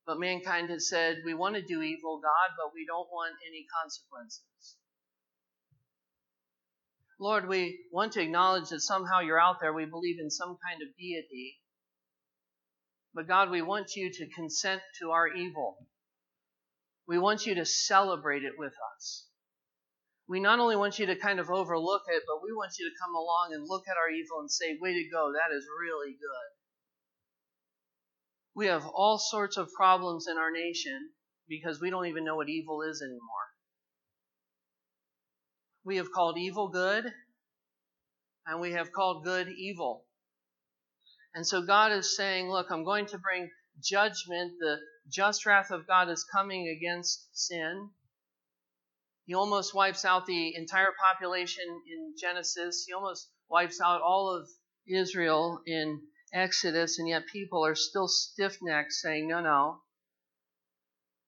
But 0.07 0.19
mankind 0.19 0.69
has 0.69 0.89
said, 0.89 1.17
we 1.25 1.33
want 1.33 1.55
to 1.55 1.61
do 1.61 1.81
evil, 1.81 2.19
God, 2.21 2.55
but 2.57 2.73
we 2.73 2.85
don't 2.87 3.07
want 3.11 3.35
any 3.47 3.65
consequences. 3.81 4.77
Lord, 7.19 7.47
we 7.47 7.79
want 7.91 8.13
to 8.13 8.21
acknowledge 8.21 8.69
that 8.69 8.81
somehow 8.81 9.21
you're 9.21 9.39
out 9.39 9.57
there. 9.61 9.73
We 9.73 9.85
believe 9.85 10.19
in 10.19 10.29
some 10.29 10.57
kind 10.67 10.81
of 10.81 10.95
deity. 10.97 11.57
But 13.13 13.27
God, 13.27 13.49
we 13.49 13.61
want 13.61 13.95
you 13.95 14.11
to 14.11 14.27
consent 14.35 14.81
to 14.99 15.11
our 15.11 15.27
evil. 15.29 15.87
We 17.07 17.17
want 17.17 17.45
you 17.45 17.55
to 17.55 17.65
celebrate 17.65 18.43
it 18.43 18.53
with 18.57 18.73
us. 18.95 19.27
We 20.27 20.39
not 20.39 20.59
only 20.59 20.75
want 20.75 20.99
you 20.99 21.05
to 21.05 21.15
kind 21.15 21.39
of 21.39 21.49
overlook 21.49 22.01
it, 22.07 22.23
but 22.27 22.43
we 22.43 22.51
want 22.51 22.73
you 22.79 22.89
to 22.89 22.95
come 22.99 23.15
along 23.15 23.51
and 23.53 23.69
look 23.69 23.83
at 23.87 23.95
our 23.95 24.09
evil 24.09 24.39
and 24.39 24.51
say, 24.51 24.77
way 24.81 24.93
to 24.93 25.09
go, 25.09 25.31
that 25.31 25.55
is 25.55 25.65
really 25.79 26.13
good. 26.13 26.49
We 28.55 28.65
have 28.67 28.85
all 28.87 29.19
sorts 29.19 29.57
of 29.57 29.71
problems 29.71 30.27
in 30.27 30.37
our 30.37 30.51
nation 30.51 31.11
because 31.47 31.79
we 31.79 31.89
don't 31.89 32.07
even 32.07 32.25
know 32.25 32.35
what 32.35 32.49
evil 32.49 32.81
is 32.81 33.01
anymore. 33.01 33.54
We 35.85 35.97
have 35.97 36.11
called 36.11 36.39
evil 36.39 36.69
good, 36.69 37.05
and 38.47 38.59
we 38.59 38.71
have 38.71 38.91
called 38.91 39.23
good 39.23 39.47
evil. 39.49 40.03
And 41.35 41.45
so 41.45 41.61
God 41.61 41.91
is 41.91 42.17
saying, 42.17 42.49
Look, 42.49 42.71
I'm 42.71 42.83
going 42.83 43.05
to 43.07 43.19
bring 43.19 43.51
judgment, 43.83 44.53
the 44.59 44.77
just 45.07 45.45
wrath 45.45 45.69
of 45.69 45.85
God 45.85 46.09
is 46.09 46.23
coming 46.23 46.67
against 46.67 47.27
sin. 47.37 47.91
He 49.25 49.35
almost 49.35 49.75
wipes 49.75 50.05
out 50.05 50.25
the 50.25 50.55
entire 50.55 50.93
population 51.07 51.65
in 51.91 52.15
Genesis. 52.19 52.85
He 52.87 52.93
almost 52.93 53.29
wipes 53.47 53.79
out 53.79 54.01
all 54.01 54.35
of 54.35 54.49
Israel 54.87 55.61
in 55.67 56.01
Exodus, 56.33 56.97
and 56.97 57.07
yet 57.07 57.27
people 57.27 57.63
are 57.63 57.75
still 57.75 58.07
stiff 58.07 58.57
necked 58.61 58.93
saying, 58.93 59.27
No, 59.27 59.41
no, 59.41 59.81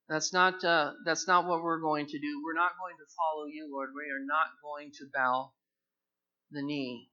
that's 0.09 0.31
not, 0.31 0.63
uh, 0.63 0.93
that's 1.05 1.27
not 1.27 1.45
what 1.45 1.61
we're 1.61 1.81
going 1.81 2.05
to 2.07 2.19
do. 2.19 2.41
We're 2.43 2.53
not 2.53 2.77
going 2.79 2.95
to 2.97 3.13
follow 3.15 3.45
you, 3.45 3.69
Lord. 3.71 3.89
We 3.95 4.03
are 4.03 4.25
not 4.25 4.47
going 4.63 4.91
to 4.99 5.05
bow 5.13 5.51
the 6.51 6.61
knee. 6.61 7.09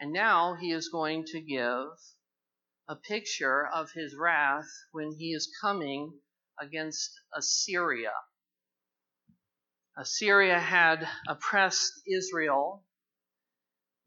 And 0.00 0.12
now 0.12 0.56
he 0.60 0.72
is 0.72 0.88
going 0.88 1.24
to 1.26 1.40
give 1.40 1.86
a 2.88 2.96
picture 2.96 3.66
of 3.72 3.92
his 3.94 4.16
wrath 4.16 4.66
when 4.90 5.12
he 5.12 5.32
is 5.32 5.48
coming 5.60 6.12
against 6.60 7.12
Assyria. 7.36 8.10
Assyria 9.96 10.58
had 10.58 11.06
oppressed 11.28 11.92
Israel. 12.06 12.82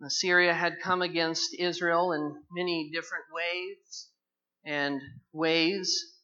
Assyria 0.04 0.54
had 0.54 0.82
come 0.84 1.02
against 1.02 1.56
Israel 1.58 2.12
in 2.12 2.44
many 2.52 2.92
different 2.94 3.26
ways 3.34 4.10
and 4.66 5.02
ways. 5.32 6.15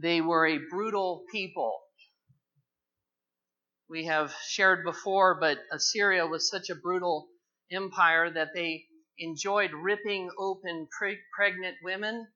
They 0.00 0.20
were 0.20 0.46
a 0.46 0.58
brutal 0.70 1.24
people. 1.32 1.80
We 3.88 4.04
have 4.04 4.32
shared 4.46 4.84
before, 4.84 5.40
but 5.40 5.58
Assyria 5.72 6.26
was 6.26 6.48
such 6.48 6.70
a 6.70 6.76
brutal 6.76 7.28
empire 7.72 8.30
that 8.30 8.54
they 8.54 8.86
enjoyed 9.18 9.72
ripping 9.72 10.30
open 10.38 10.88
pre- 10.96 11.18
pregnant 11.34 11.78
women, 11.82 12.28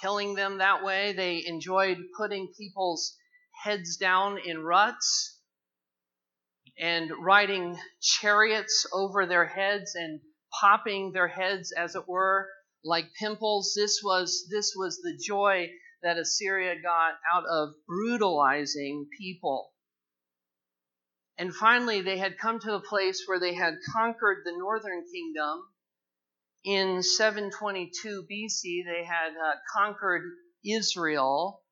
killing 0.00 0.34
them 0.34 0.58
that 0.58 0.82
way. 0.82 1.12
They 1.12 1.44
enjoyed 1.44 1.98
putting 2.16 2.52
people's 2.56 3.16
heads 3.62 3.96
down 3.98 4.38
in 4.38 4.62
ruts 4.62 5.38
and 6.78 7.10
riding 7.20 7.78
chariots 8.00 8.86
over 8.92 9.26
their 9.26 9.44
heads 9.44 9.94
and 9.94 10.20
popping 10.60 11.12
their 11.12 11.28
heads 11.28 11.72
as 11.72 11.94
it 11.94 12.08
were 12.08 12.48
like 12.82 13.12
pimples 13.18 13.74
this 13.76 14.00
was 14.02 14.46
this 14.50 14.72
was 14.74 14.98
the 15.02 15.18
joy 15.22 15.68
that 16.02 16.18
Assyria 16.18 16.74
got 16.82 17.14
out 17.34 17.44
of 17.46 17.70
brutalizing 17.86 19.08
people 19.18 19.72
and 21.40 21.54
finally, 21.54 22.02
they 22.02 22.18
had 22.18 22.36
come 22.36 22.60
to 22.60 22.74
a 22.74 22.82
place 22.82 23.22
where 23.26 23.40
they 23.40 23.54
had 23.54 23.78
conquered 23.94 24.42
the 24.44 24.52
northern 24.58 25.02
kingdom. 25.10 25.62
In 26.64 27.02
722 27.02 28.26
BC, 28.30 28.84
they 28.84 29.06
had 29.06 29.30
uh, 29.30 29.54
conquered 29.74 30.20
Israel, 30.62 31.62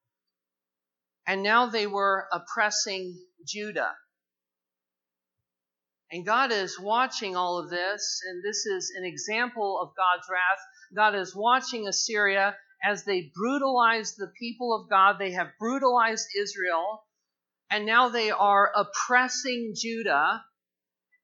and 1.27 1.43
now 1.43 1.67
they 1.67 1.87
were 1.87 2.29
oppressing 2.33 3.15
Judah. 3.47 3.95
And 6.11 6.25
God 6.25 6.51
is 6.51 6.81
watching 6.81 7.37
all 7.37 7.59
of 7.59 7.69
this, 7.69 8.23
and 8.27 8.43
this 8.43 8.65
is 8.65 8.91
an 8.97 9.05
example 9.05 9.79
of 9.83 9.95
God's 9.95 10.27
wrath. 10.31 10.65
God 10.97 11.15
is 11.15 11.37
watching 11.37 11.87
Assyria 11.87 12.57
as 12.83 13.05
they 13.05 13.31
brutalize 13.35 14.15
the 14.15 14.33
people 14.39 14.75
of 14.75 14.89
God. 14.89 15.19
They 15.19 15.33
have 15.33 15.49
brutalized 15.59 16.29
Israel 16.39 17.03
and 17.71 17.85
now 17.85 18.09
they 18.09 18.31
are 18.31 18.73
oppressing 18.75 19.75
Judah. 19.77 20.43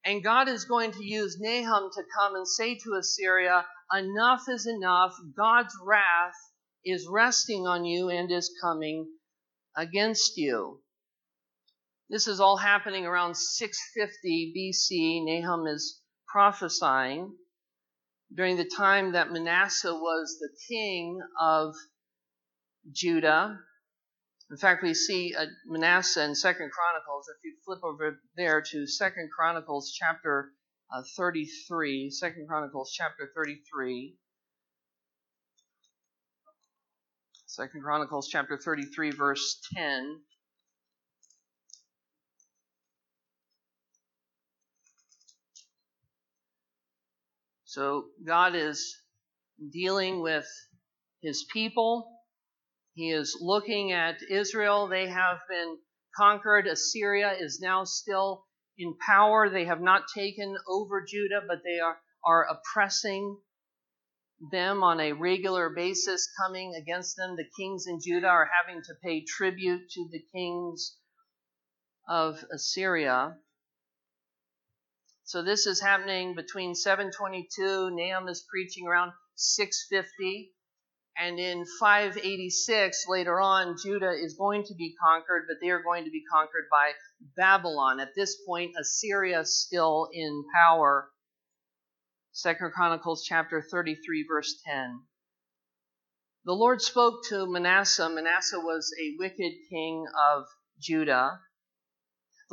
And 0.04 0.23
God 0.23 0.49
is 0.49 0.66
going 0.66 0.92
to 0.92 1.04
use 1.04 1.38
Nahum 1.40 1.90
to 1.94 2.02
come 2.18 2.34
and 2.34 2.46
say 2.46 2.75
to 2.75 2.94
Assyria, 2.99 3.64
Enough 3.92 4.42
is 4.49 4.66
enough. 4.66 5.14
God's 5.37 5.75
wrath 5.82 6.34
is 6.84 7.06
resting 7.08 7.66
on 7.66 7.84
you 7.84 8.11
and 8.11 8.30
is 8.30 8.54
coming 8.62 9.08
against 9.76 10.37
you. 10.37 10.82
This 12.11 12.28
is 12.28 12.40
all 12.40 12.58
happening 12.58 13.06
around 13.06 13.34
650 13.37 14.52
BC. 14.54 15.25
Nahum 15.25 15.66
is 15.66 16.02
prophesying 16.28 17.34
during 18.34 18.56
the 18.56 18.64
time 18.76 19.12
that 19.12 19.30
Manasseh 19.30 19.94
was 19.94 20.38
the 20.40 20.49
king 20.68 21.20
of 21.40 21.75
Judah. 22.90 23.58
In 24.50 24.56
fact, 24.56 24.82
we 24.82 24.94
see 24.94 25.34
uh, 25.34 25.47
Manasseh 25.66 26.25
in 26.25 26.34
Second 26.34 26.70
Chronicles. 26.70 27.28
If 27.28 27.44
you 27.44 27.54
flip 27.64 27.80
over 27.82 28.20
there 28.36 28.62
to 28.73 28.86
Second 28.86 29.30
Chronicles 29.34 29.92
chapter 29.92 30.50
uh, 30.94 31.02
33, 31.16 32.10
Second 32.10 32.47
Chronicles 32.49 32.92
chapter 32.92 33.30
33. 33.34 34.16
Second 37.47 37.82
Chronicles 37.82 38.28
chapter 38.28 38.58
33, 38.58 39.12
verse 39.12 39.60
10. 39.75 40.20
So 47.75 48.06
God 48.25 48.54
is 48.54 48.97
dealing 49.71 50.23
with 50.23 50.47
his 51.21 51.45
people 51.52 52.15
he 52.95 53.10
is 53.10 53.37
looking 53.41 53.91
at 53.91 54.23
Israel. 54.30 54.87
They 54.87 55.08
have 55.08 55.41
been 55.49 55.78
conquered. 56.17 56.69
Assyria 56.69 57.32
is 57.32 57.60
now 57.60 57.82
still 57.82 58.47
in 58.78 58.97
power. 59.04 59.50
They 59.50 59.65
have 59.65 59.80
not 59.80 60.04
taken 60.15 60.56
over 60.69 61.04
Judah, 61.04 61.43
but 61.47 61.65
they 61.65 61.80
are, 61.80 61.99
are 62.25 62.47
oppressing 62.49 63.41
them 64.52 64.84
on 64.84 65.00
a 65.00 65.13
regular 65.13 65.71
basis, 65.71 66.28
coming 66.41 66.75
against 66.76 67.17
them. 67.17 67.34
The 67.34 67.50
kings 67.58 67.87
in 67.89 67.99
Judah 68.00 68.28
are 68.28 68.49
having 68.63 68.80
to 68.82 68.95
pay 69.02 69.25
tribute 69.25 69.91
to 69.91 70.08
the 70.13 70.23
kings 70.32 70.97
of 72.08 72.45
Assyria. 72.52 73.37
So 75.26 75.43
this 75.43 75.67
is 75.67 75.80
happening 75.80 76.34
between 76.34 76.75
722. 76.75 77.91
Nahum 77.91 78.28
is 78.28 78.45
preaching 78.49 78.87
around 78.87 79.13
650. 79.37 80.52
And 81.17 81.39
in 81.39 81.65
586, 81.80 83.04
later 83.08 83.41
on, 83.41 83.76
Judah 83.82 84.13
is 84.13 84.37
going 84.37 84.65
to 84.65 84.75
be 84.75 84.95
conquered, 85.00 85.47
but 85.49 85.56
they 85.63 85.71
are 85.71 85.82
going 85.82 86.04
to 86.04 86.10
be 86.10 86.25
conquered 86.30 86.67
by 86.71 86.93
Babylon. 87.37 88.00
At 88.00 88.15
this 88.15 88.37
point, 88.47 88.73
Assyria 88.78 89.41
is 89.41 89.65
still 89.65 90.08
in 90.13 90.45
power. 90.54 91.08
Second 92.32 92.73
Chronicles 92.73 93.25
chapter 93.25 93.63
33, 93.63 94.26
verse 94.28 94.60
10. 94.67 95.00
The 96.45 96.52
Lord 96.52 96.82
spoke 96.82 97.25
to 97.28 97.50
Manasseh. 97.50 98.10
Manasseh 98.10 98.60
was 98.60 98.93
a 99.00 99.15
wicked 99.19 99.52
king 99.71 100.04
of 100.32 100.45
Judah. 100.78 101.39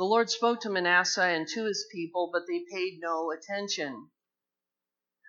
The 0.02 0.08
Lord 0.08 0.30
spoke 0.30 0.58
to 0.62 0.68
Manasseh 0.68 1.22
and 1.22 1.46
to 1.46 1.64
his 1.64 1.86
people, 1.92 2.28
but 2.32 2.42
they 2.48 2.64
paid 2.68 2.98
no 3.00 3.30
attention. 3.30 4.10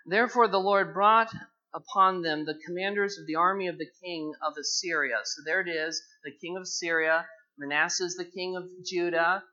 Therefore, 0.07 0.47
the 0.47 0.59
Lord 0.59 0.95
brought 0.95 1.31
upon 1.75 2.23
them 2.23 2.43
the 2.43 2.59
commanders 2.65 3.19
of 3.19 3.27
the 3.27 3.36
army 3.36 3.67
of 3.67 3.77
the 3.77 3.91
king 4.03 4.33
of 4.41 4.57
Assyria. 4.57 5.17
So 5.25 5.43
there 5.45 5.62
it 5.62 5.69
is, 5.69 6.01
the 6.23 6.31
king 6.31 6.57
of 6.57 6.63
Assyria. 6.63 7.27
Manasseh 7.55 8.05
is 8.05 8.15
the 8.15 8.25
king 8.25 8.55
of 8.55 8.67
Judah. 8.83 9.43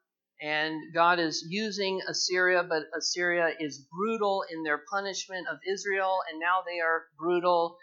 And 0.41 0.91
God 0.95 1.19
is 1.19 1.45
using 1.51 2.01
Assyria, 2.09 2.63
but 2.63 2.85
Assyria 2.97 3.55
is 3.61 3.87
brutal 3.93 4.47
in 4.51 4.63
their 4.63 4.83
punishment 4.91 5.47
of 5.49 5.59
Israel, 5.71 6.21
and 6.31 6.41
now 6.41 6.63
they 6.67 6.81
are 6.81 7.09
brutal 7.19 7.77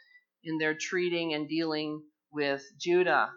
in 0.43 0.57
their 0.57 0.73
treating 0.75 1.35
and 1.35 1.47
dealing 1.47 2.01
with 2.31 2.63
Judah. 2.79 3.29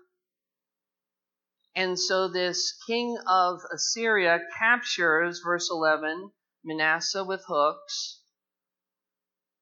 And 1.75 1.99
so 1.99 2.29
this 2.29 2.77
king 2.87 3.17
of 3.27 3.61
Assyria 3.73 4.41
captures, 4.59 5.41
verse 5.45 5.71
11, 5.71 6.33
Manasseh 6.65 7.25
with 7.25 7.45
hooks 7.47 8.23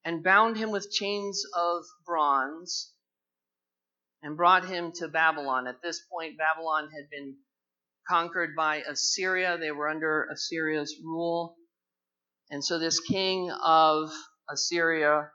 and 0.03 0.23
bound 0.23 0.57
him 0.57 0.71
with 0.71 0.91
chains 0.91 1.43
of 1.55 1.83
bronze 2.05 2.93
and 4.23 4.35
brought 4.35 4.65
him 4.65 4.91
to 4.95 5.07
Babylon. 5.07 5.67
At 5.67 5.81
this 5.81 6.01
point, 6.11 6.37
Babylon 6.37 6.89
had 6.91 7.09
been 7.09 7.37
conquered 8.07 8.55
by 8.55 8.77
Assyria. 8.77 9.57
They 9.57 9.71
were 9.71 9.87
under 9.87 10.27
Assyria's 10.31 10.95
rule. 11.03 11.57
And 12.49 12.65
so 12.65 12.79
this 12.79 12.99
king 12.99 13.51
of 13.51 14.11
Assyria, 14.49 15.29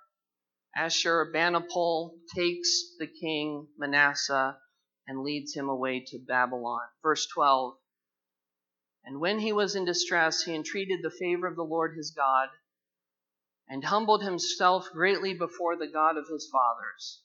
Ashurbanipal, 0.77 2.11
takes 2.35 2.97
the 2.99 3.07
king 3.07 3.69
Manasseh 3.79 4.57
and 5.07 5.23
leads 5.23 5.55
him 5.55 5.69
away 5.69 6.01
to 6.01 6.19
Babylon. 6.19 6.81
Verse 7.03 7.27
12 7.27 7.77
And 9.05 9.21
when 9.21 9.39
he 9.39 9.53
was 9.53 9.77
in 9.77 9.85
distress, 9.85 10.43
he 10.43 10.55
entreated 10.55 11.01
the 11.03 11.11
favor 11.11 11.47
of 11.47 11.57
the 11.57 11.63
Lord 11.63 11.97
his 11.97 12.11
God 12.11 12.49
and 13.69 13.85
humbled 13.85 14.23
himself 14.23 14.91
greatly 14.93 15.35
before 15.35 15.77
the 15.77 15.87
God 15.87 16.17
of 16.17 16.29
his 16.29 16.49
fathers. 16.51 17.23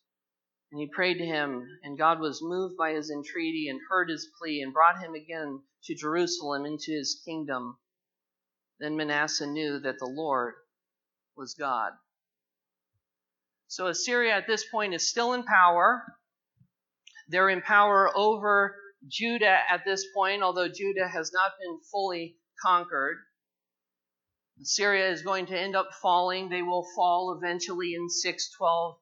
And 0.71 0.79
he 0.79 0.87
prayed 0.87 1.17
to 1.17 1.25
him, 1.25 1.67
and 1.83 1.97
God 1.97 2.19
was 2.19 2.43
moved 2.43 2.77
by 2.77 2.91
his 2.93 3.09
entreaty 3.09 3.69
and 3.69 3.79
heard 3.89 4.09
his 4.09 4.29
plea 4.37 4.61
and 4.61 4.73
brought 4.73 4.99
him 4.99 5.15
again 5.15 5.63
to 5.85 5.95
Jerusalem 5.95 6.65
into 6.65 6.91
his 6.91 7.21
kingdom. 7.25 7.77
Then 8.79 8.95
Manasseh 8.95 9.47
knew 9.47 9.79
that 9.79 9.99
the 9.99 10.05
Lord 10.05 10.53
was 11.35 11.55
God. 11.55 11.93
So 13.67 13.87
Assyria 13.87 14.33
at 14.35 14.47
this 14.47 14.65
point 14.69 14.93
is 14.93 15.09
still 15.09 15.33
in 15.33 15.43
power. 15.43 16.03
They're 17.29 17.49
in 17.49 17.61
power 17.61 18.09
over 18.15 18.75
Judah 19.07 19.59
at 19.69 19.85
this 19.85 20.05
point, 20.15 20.41
although 20.41 20.67
Judah 20.67 21.07
has 21.07 21.31
not 21.31 21.51
been 21.59 21.79
fully 21.91 22.37
conquered. 22.61 23.17
Assyria 24.61 25.11
is 25.11 25.21
going 25.21 25.45
to 25.45 25.57
end 25.57 25.75
up 25.75 25.89
falling. 26.01 26.49
They 26.49 26.63
will 26.63 26.85
fall 26.95 27.37
eventually 27.37 27.93
in 27.93 28.09
612 28.09 28.97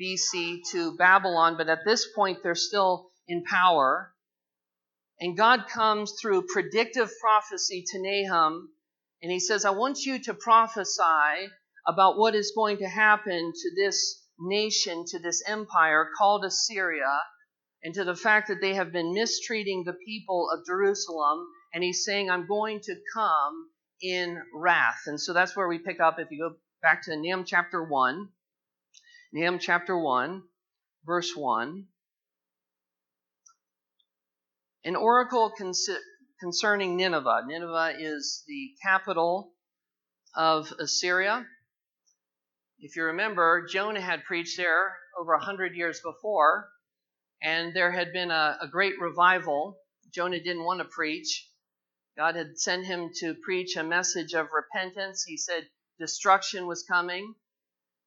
BC 0.00 0.60
to 0.70 0.96
Babylon, 0.96 1.56
but 1.56 1.68
at 1.68 1.84
this 1.84 2.06
point 2.14 2.42
they're 2.42 2.54
still 2.54 3.10
in 3.26 3.42
power. 3.42 4.14
And 5.18 5.36
God 5.36 5.66
comes 5.68 6.12
through 6.20 6.46
predictive 6.46 7.10
prophecy 7.20 7.84
to 7.88 7.98
Nahum, 7.98 8.70
and 9.22 9.32
he 9.32 9.40
says, 9.40 9.64
I 9.64 9.70
want 9.70 10.04
you 10.04 10.18
to 10.24 10.34
prophesy 10.34 11.48
about 11.86 12.18
what 12.18 12.34
is 12.34 12.52
going 12.54 12.78
to 12.78 12.88
happen 12.88 13.52
to 13.54 13.74
this 13.76 14.22
nation, 14.38 15.04
to 15.08 15.18
this 15.18 15.42
empire 15.46 16.08
called 16.16 16.44
Assyria, 16.44 17.20
and 17.84 17.94
to 17.94 18.04
the 18.04 18.14
fact 18.14 18.48
that 18.48 18.60
they 18.60 18.74
have 18.74 18.92
been 18.92 19.12
mistreating 19.12 19.84
the 19.84 19.92
people 19.92 20.48
of 20.52 20.64
Jerusalem. 20.66 21.46
And 21.74 21.82
he's 21.82 22.04
saying, 22.04 22.30
I'm 22.30 22.46
going 22.46 22.80
to 22.80 22.94
come 23.14 23.70
in 24.02 24.42
wrath. 24.54 25.02
And 25.06 25.20
so 25.20 25.32
that's 25.32 25.56
where 25.56 25.68
we 25.68 25.78
pick 25.78 26.00
up 26.00 26.18
if 26.18 26.28
you 26.30 26.38
go 26.48 26.56
back 26.82 27.02
to 27.04 27.16
Nahum 27.16 27.44
chapter 27.46 27.82
1. 27.82 28.28
Nahum 29.32 29.58
chapter 29.58 29.98
1, 29.98 30.42
verse 31.06 31.32
1. 31.34 31.86
An 34.84 34.96
oracle 34.96 35.52
concerning 36.40 36.96
Nineveh. 36.96 37.44
Nineveh 37.46 37.94
is 37.98 38.44
the 38.46 38.72
capital 38.82 39.52
of 40.36 40.72
Assyria. 40.78 41.46
If 42.80 42.96
you 42.96 43.04
remember, 43.04 43.66
Jonah 43.66 44.00
had 44.00 44.24
preached 44.24 44.56
there 44.56 44.92
over 45.18 45.32
a 45.32 45.42
hundred 45.42 45.74
years 45.76 46.00
before, 46.04 46.68
and 47.42 47.74
there 47.74 47.90
had 47.90 48.12
been 48.12 48.30
a, 48.30 48.58
a 48.62 48.68
great 48.68 49.00
revival. 49.00 49.76
Jonah 50.14 50.40
didn't 50.40 50.64
want 50.64 50.80
to 50.80 50.84
preach. 50.84 51.48
God 52.16 52.36
had 52.36 52.58
sent 52.58 52.84
him 52.84 53.10
to 53.20 53.34
preach 53.42 53.76
a 53.76 53.82
message 53.82 54.34
of 54.34 54.48
repentance. 54.52 55.24
He 55.24 55.36
said 55.36 55.66
destruction 55.98 56.66
was 56.66 56.84
coming, 56.84 57.34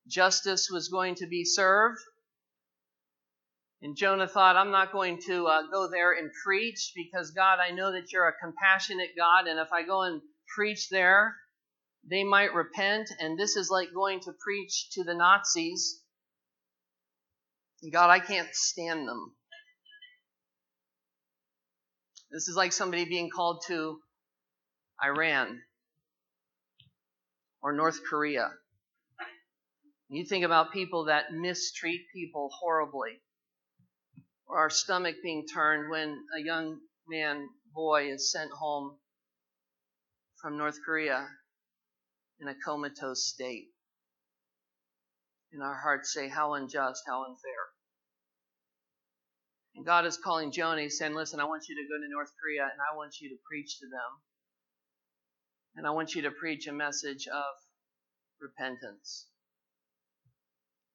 justice 0.07 0.69
was 0.71 0.89
going 0.89 1.15
to 1.15 1.27
be 1.27 1.43
served. 1.43 1.99
And 3.81 3.95
Jonah 3.95 4.27
thought, 4.27 4.55
I'm 4.55 4.71
not 4.71 4.91
going 4.91 5.19
to 5.27 5.47
uh, 5.47 5.63
go 5.71 5.89
there 5.89 6.13
and 6.13 6.31
preach 6.43 6.93
because, 6.95 7.31
God, 7.31 7.59
I 7.59 7.71
know 7.71 7.91
that 7.91 8.11
you're 8.11 8.27
a 8.27 8.33
compassionate 8.33 9.11
God, 9.17 9.47
and 9.47 9.59
if 9.59 9.71
I 9.71 9.83
go 9.83 10.03
and 10.03 10.21
preach 10.55 10.89
there, 10.89 11.35
they 12.09 12.23
might 12.23 12.53
repent, 12.53 13.09
and 13.19 13.37
this 13.37 13.55
is 13.55 13.69
like 13.69 13.93
going 13.93 14.21
to 14.21 14.33
preach 14.43 14.89
to 14.91 15.03
the 15.03 15.13
Nazis. 15.13 16.01
God, 17.91 18.09
I 18.09 18.19
can't 18.19 18.53
stand 18.53 19.07
them. 19.07 19.33
This 22.31 22.47
is 22.47 22.55
like 22.55 22.73
somebody 22.73 23.05
being 23.05 23.29
called 23.29 23.63
to 23.67 23.99
Iran 25.03 25.61
or 27.61 27.73
North 27.73 27.99
Korea. 28.09 28.51
You 30.09 30.25
think 30.25 30.45
about 30.45 30.71
people 30.71 31.05
that 31.05 31.33
mistreat 31.33 32.01
people 32.13 32.49
horribly, 32.59 33.21
or 34.47 34.59
our 34.59 34.69
stomach 34.69 35.15
being 35.23 35.45
turned 35.47 35.89
when 35.89 36.17
a 36.37 36.41
young 36.41 36.79
man, 37.07 37.49
boy, 37.73 38.11
is 38.11 38.31
sent 38.31 38.51
home 38.51 38.97
from 40.41 40.57
North 40.57 40.77
Korea 40.85 41.27
in 42.39 42.47
a 42.47 42.55
comatose 42.63 43.27
state. 43.27 43.69
And 45.51 45.63
our 45.63 45.75
hearts 45.75 46.13
say, 46.13 46.29
How 46.29 46.53
unjust, 46.53 47.03
how 47.07 47.23
unfair. 47.23 47.64
And 49.75 49.85
God 49.85 50.05
is 50.05 50.17
calling 50.17 50.51
Jonah, 50.51 50.89
saying, 50.89 51.13
Listen, 51.13 51.39
I 51.39 51.45
want 51.45 51.67
you 51.67 51.75
to 51.75 51.87
go 51.87 52.01
to 52.01 52.11
North 52.11 52.31
Korea 52.41 52.63
and 52.63 52.79
I 52.91 52.95
want 52.95 53.19
you 53.19 53.29
to 53.29 53.35
preach 53.47 53.79
to 53.79 53.87
them. 53.87 54.21
And 55.75 55.85
I 55.85 55.91
want 55.91 56.15
you 56.15 56.21
to 56.23 56.31
preach 56.31 56.67
a 56.67 56.73
message 56.73 57.27
of 57.27 57.53
repentance. 58.39 59.27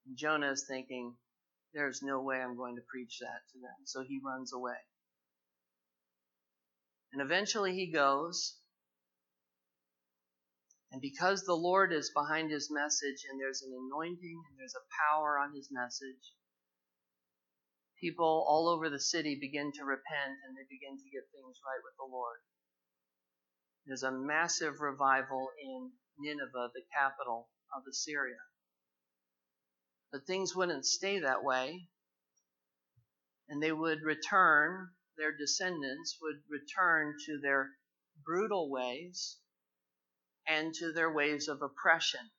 And 0.06 0.16
Jonah 0.16 0.50
is 0.50 0.64
thinking, 0.66 1.14
There's 1.74 2.00
no 2.02 2.22
way 2.22 2.40
I'm 2.40 2.56
going 2.56 2.76
to 2.76 2.82
preach 2.90 3.18
that 3.20 3.42
to 3.52 3.58
them. 3.60 3.84
So 3.84 4.02
he 4.02 4.20
runs 4.24 4.52
away. 4.54 4.78
And 7.12 7.20
eventually 7.20 7.74
he 7.74 7.92
goes 7.92 8.56
and 10.92 11.00
because 11.00 11.44
the 11.44 11.54
Lord 11.54 11.92
is 11.92 12.10
behind 12.10 12.50
his 12.50 12.68
message 12.70 13.24
and 13.30 13.40
there's 13.40 13.62
an 13.62 13.72
anointing 13.72 14.42
and 14.50 14.58
there's 14.58 14.74
a 14.74 14.90
power 15.06 15.38
on 15.38 15.54
his 15.54 15.68
message, 15.70 16.34
people 18.00 18.44
all 18.48 18.68
over 18.68 18.88
the 18.88 19.00
city 19.00 19.36
begin 19.40 19.72
to 19.72 19.84
repent 19.84 20.38
and 20.46 20.56
they 20.56 20.66
begin 20.68 20.96
to 20.96 21.10
get 21.10 21.28
things 21.32 21.60
right 21.64 21.82
with 21.84 21.94
the 21.98 22.10
Lord. 22.10 22.38
There's 23.86 24.02
a 24.02 24.12
massive 24.12 24.80
revival 24.80 25.48
in 25.62 25.90
Nineveh, 26.18 26.70
the 26.74 26.82
capital 26.96 27.48
of 27.74 27.82
Assyria. 27.88 28.40
But 30.12 30.26
things 30.26 30.54
wouldn't 30.56 30.86
stay 30.86 31.20
that 31.20 31.44
way. 31.44 31.88
And 33.48 33.62
they 33.62 33.72
would 33.72 34.02
return, 34.02 34.90
their 35.16 35.36
descendants 35.36 36.18
would 36.22 36.42
return 36.48 37.14
to 37.26 37.40
their 37.40 37.68
brutal 38.24 38.70
ways 38.70 39.38
and 40.46 40.72
to 40.74 40.92
their 40.92 41.12
ways 41.12 41.48
of 41.48 41.62
oppression. 41.62 42.30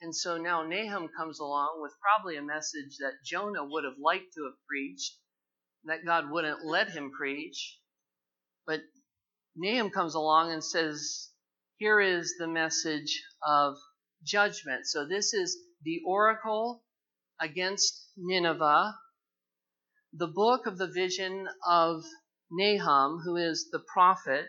And 0.00 0.14
so 0.14 0.36
now 0.36 0.62
Nahum 0.62 1.08
comes 1.16 1.40
along 1.40 1.80
with 1.80 1.92
probably 2.00 2.36
a 2.36 2.42
message 2.42 2.98
that 2.98 3.24
Jonah 3.24 3.64
would 3.64 3.84
have 3.84 3.98
liked 3.98 4.34
to 4.34 4.44
have 4.44 4.66
preached, 4.68 5.16
that 5.84 6.04
God 6.04 6.30
wouldn't 6.30 6.64
let 6.64 6.90
him 6.90 7.10
preach. 7.10 7.78
But 8.66 8.82
Nahum 9.56 9.90
comes 9.90 10.14
along 10.14 10.52
and 10.52 10.62
says, 10.62 11.30
Here 11.78 12.00
is 12.00 12.34
the 12.38 12.46
message 12.46 13.22
of 13.46 13.76
judgment. 14.22 14.86
So 14.86 15.06
this 15.06 15.32
is 15.32 15.56
the 15.82 16.02
oracle 16.06 16.84
against 17.40 18.10
Nineveh, 18.16 18.94
the 20.12 20.26
book 20.26 20.66
of 20.66 20.76
the 20.76 20.88
vision 20.88 21.48
of 21.66 22.04
Nahum, 22.50 23.20
who 23.24 23.36
is 23.36 23.70
the 23.70 23.82
prophet, 23.92 24.46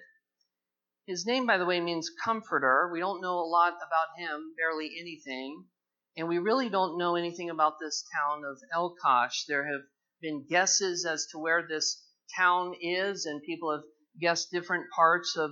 his 1.08 1.26
name, 1.26 1.46
by 1.46 1.58
the 1.58 1.66
way, 1.66 1.80
means 1.80 2.12
comforter. 2.24 2.90
We 2.92 3.00
don't 3.00 3.22
know 3.22 3.40
a 3.40 3.48
lot 3.48 3.74
about 3.76 4.20
him, 4.20 4.54
barely 4.58 4.92
anything. 5.00 5.66
And 6.18 6.28
we 6.28 6.38
really 6.38 6.68
don't 6.68 6.98
know 6.98 7.16
anything 7.16 7.50
about 7.50 7.80
this 7.80 8.04
town 8.14 8.44
of 8.44 8.58
Elkosh. 8.74 9.46
There 9.48 9.66
have 9.66 9.82
been 10.22 10.46
guesses 10.50 11.06
as 11.06 11.26
to 11.32 11.40
where 11.40 11.66
this 11.66 12.04
town 12.38 12.74
is, 12.82 13.26
and 13.26 13.42
people 13.44 13.72
have 13.72 13.86
guessed 14.20 14.52
different 14.52 14.86
parts 14.94 15.38
of 15.38 15.52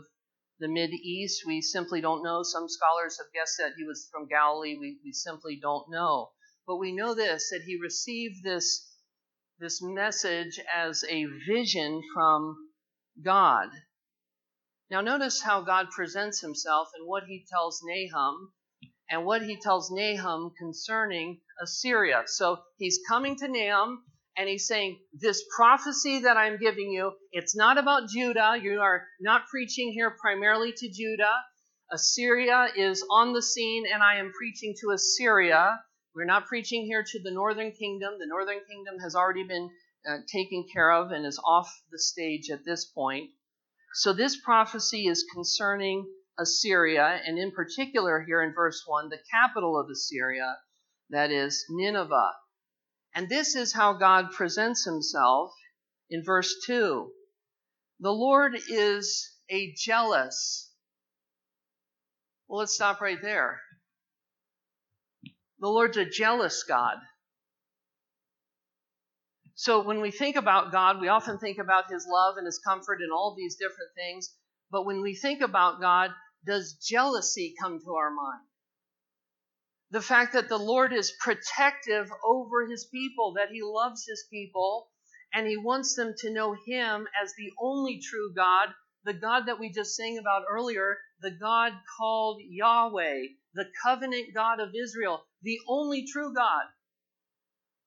the 0.60 0.68
Mid 0.68 0.92
East. 0.92 1.44
We 1.48 1.62
simply 1.62 2.02
don't 2.02 2.24
know. 2.24 2.44
Some 2.44 2.68
scholars 2.68 3.18
have 3.18 3.32
guessed 3.34 3.56
that 3.60 3.76
he 3.78 3.86
was 3.86 4.10
from 4.12 4.28
Galilee. 4.28 4.76
We, 4.78 5.00
we 5.06 5.14
simply 5.14 5.58
don't 5.62 5.90
know. 5.90 6.32
But 6.68 6.78
we 6.78 6.92
know 6.92 7.14
this 7.14 7.50
that 7.52 7.62
he 7.66 7.80
received 7.82 8.44
this, 8.44 8.92
this 9.60 9.82
message 9.82 10.60
as 10.74 11.06
a 11.06 11.26
vision 11.48 12.02
from 12.14 12.56
God. 13.24 13.70
Now, 14.92 15.02
notice 15.02 15.42
how 15.42 15.62
God 15.62 15.90
presents 15.90 16.42
himself 16.42 16.90
and 16.96 17.08
what 17.08 17.24
he 17.24 17.46
tells 17.50 17.82
Nahum 17.84 18.54
and 19.10 19.26
what 19.26 19.42
he 19.42 19.58
tells 19.58 19.90
Nahum 19.92 20.52
concerning 20.58 21.42
Assyria. 21.62 22.24
So 22.28 22.60
he's 22.78 23.00
coming 23.08 23.36
to 23.38 23.48
Nahum 23.48 24.04
and 24.38 24.48
he's 24.50 24.68
saying, 24.68 25.00
This 25.14 25.44
prophecy 25.56 26.20
that 26.20 26.38
I'm 26.38 26.58
giving 26.58 26.92
you, 26.92 27.14
it's 27.32 27.56
not 27.56 27.78
about 27.78 28.10
Judah. 28.10 28.58
You 28.62 28.82
are 28.82 29.08
not 29.20 29.48
preaching 29.48 29.92
here 29.92 30.16
primarily 30.22 30.74
to 30.74 30.90
Judah. 30.92 31.34
Assyria 31.92 32.68
is 32.76 33.06
on 33.12 33.34
the 33.34 33.42
scene, 33.42 33.86
and 33.92 34.02
I 34.04 34.16
am 34.16 34.32
preaching 34.38 34.76
to 34.82 34.92
Assyria. 34.92 35.80
We're 36.16 36.26
not 36.26 36.48
preaching 36.48 36.86
here 36.86 37.04
to 37.04 37.20
the 37.24 37.32
northern 37.32 37.72
kingdom. 37.72 38.14
The 38.20 38.28
northern 38.28 38.60
kingdom 38.68 39.00
has 39.04 39.16
already 39.16 39.44
been 39.44 39.70
uh, 40.08 40.18
taken 40.32 40.66
care 40.72 40.92
of 40.92 41.12
and 41.12 41.26
is 41.26 41.40
off 41.44 41.72
the 41.92 42.00
stage 42.00 42.50
at 42.52 42.66
this 42.66 42.86
point. 42.86 43.30
So 43.98 44.12
this 44.12 44.36
prophecy 44.36 45.08
is 45.08 45.26
concerning 45.34 46.06
Assyria, 46.38 47.22
and 47.26 47.40
in 47.40 47.52
particular 47.52 48.26
here 48.28 48.42
in 48.42 48.54
verse 48.54 48.84
1, 48.86 49.08
the 49.08 49.20
capital 49.32 49.80
of 49.80 49.90
Assyria, 49.90 50.58
that 51.12 51.32
is 51.32 51.66
Nineveh. 51.70 52.34
And 53.16 53.30
this 53.30 53.56
is 53.56 53.74
how 53.74 53.94
God 53.94 54.32
presents 54.34 54.84
himself 54.84 55.54
in 56.10 56.26
verse 56.26 56.54
2. 56.66 57.10
The 58.02 58.12
Lord 58.12 58.58
is 58.68 59.32
a 59.50 59.74
jealous. 59.78 60.74
Well, 62.50 62.60
let's 62.60 62.76
stop 62.76 63.00
right 63.00 63.22
there. 63.22 63.62
The 65.60 65.70
Lord's 65.70 65.96
a 65.96 66.04
jealous 66.04 66.64
God. 66.64 66.98
So 69.56 69.82
when 69.82 70.02
we 70.02 70.12
think 70.12 70.36
about 70.36 70.74
God, 70.74 71.00
we 71.00 71.08
often 71.08 71.38
think 71.40 71.60
about 71.60 71.90
his 71.90 72.06
love 72.06 72.36
and 72.38 72.46
his 72.46 72.60
comfort 72.60 73.00
and 73.02 73.12
all 73.12 73.36
these 73.38 73.56
different 73.56 73.92
things. 73.96 74.36
But 74.70 74.86
when 74.86 75.02
we 75.02 75.16
think 75.16 75.42
about 75.42 75.80
God, 75.80 76.12
does 76.46 76.74
jealousy 76.74 77.56
come 77.62 77.80
to 77.80 77.96
our 77.96 78.12
mind? 78.12 78.44
The 79.92 80.02
fact 80.02 80.34
that 80.34 80.50
the 80.50 80.58
Lord 80.58 80.92
is 80.92 81.14
protective 81.22 82.12
over 82.26 82.68
his 82.68 82.86
people, 82.92 83.36
that 83.38 83.50
he 83.50 83.62
loves 83.64 84.06
his 84.06 84.26
people, 84.30 84.90
and 85.34 85.48
he 85.48 85.56
wants 85.56 85.96
them 85.96 86.14
to 86.18 86.34
know 86.34 86.54
him 86.68 87.08
as 87.22 87.34
the 87.38 87.52
only 87.58 88.02
true 88.02 88.34
God, 88.36 88.70
the 89.06 89.14
God 89.14 89.46
that 89.46 89.60
we 89.60 89.72
just 89.72 89.96
sang 89.96 90.18
about 90.18 90.44
earlier, 90.50 90.98
the 91.22 91.32
God 91.32 91.72
called 91.98 92.42
Yahweh, 92.42 93.22
the 93.54 93.72
covenant 93.82 94.34
God 94.34 94.60
of 94.60 94.76
Israel, 94.76 95.26
the 95.44 95.60
only 95.68 96.06
true 96.06 96.34
God. 96.34 96.66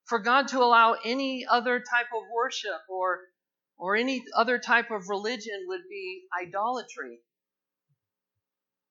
For 0.09 0.19
God 0.19 0.49
to 0.49 0.59
allow 0.59 0.97
any 1.05 1.47
other 1.49 1.79
type 1.81 2.09
of 2.17 2.23
worship 2.35 2.81
or 2.89 3.21
or 3.79 3.95
any 3.95 4.25
other 4.35 4.59
type 4.59 4.91
of 4.91 5.09
religion 5.09 5.65
would 5.69 5.83
be 5.89 6.25
idolatry. 6.43 7.21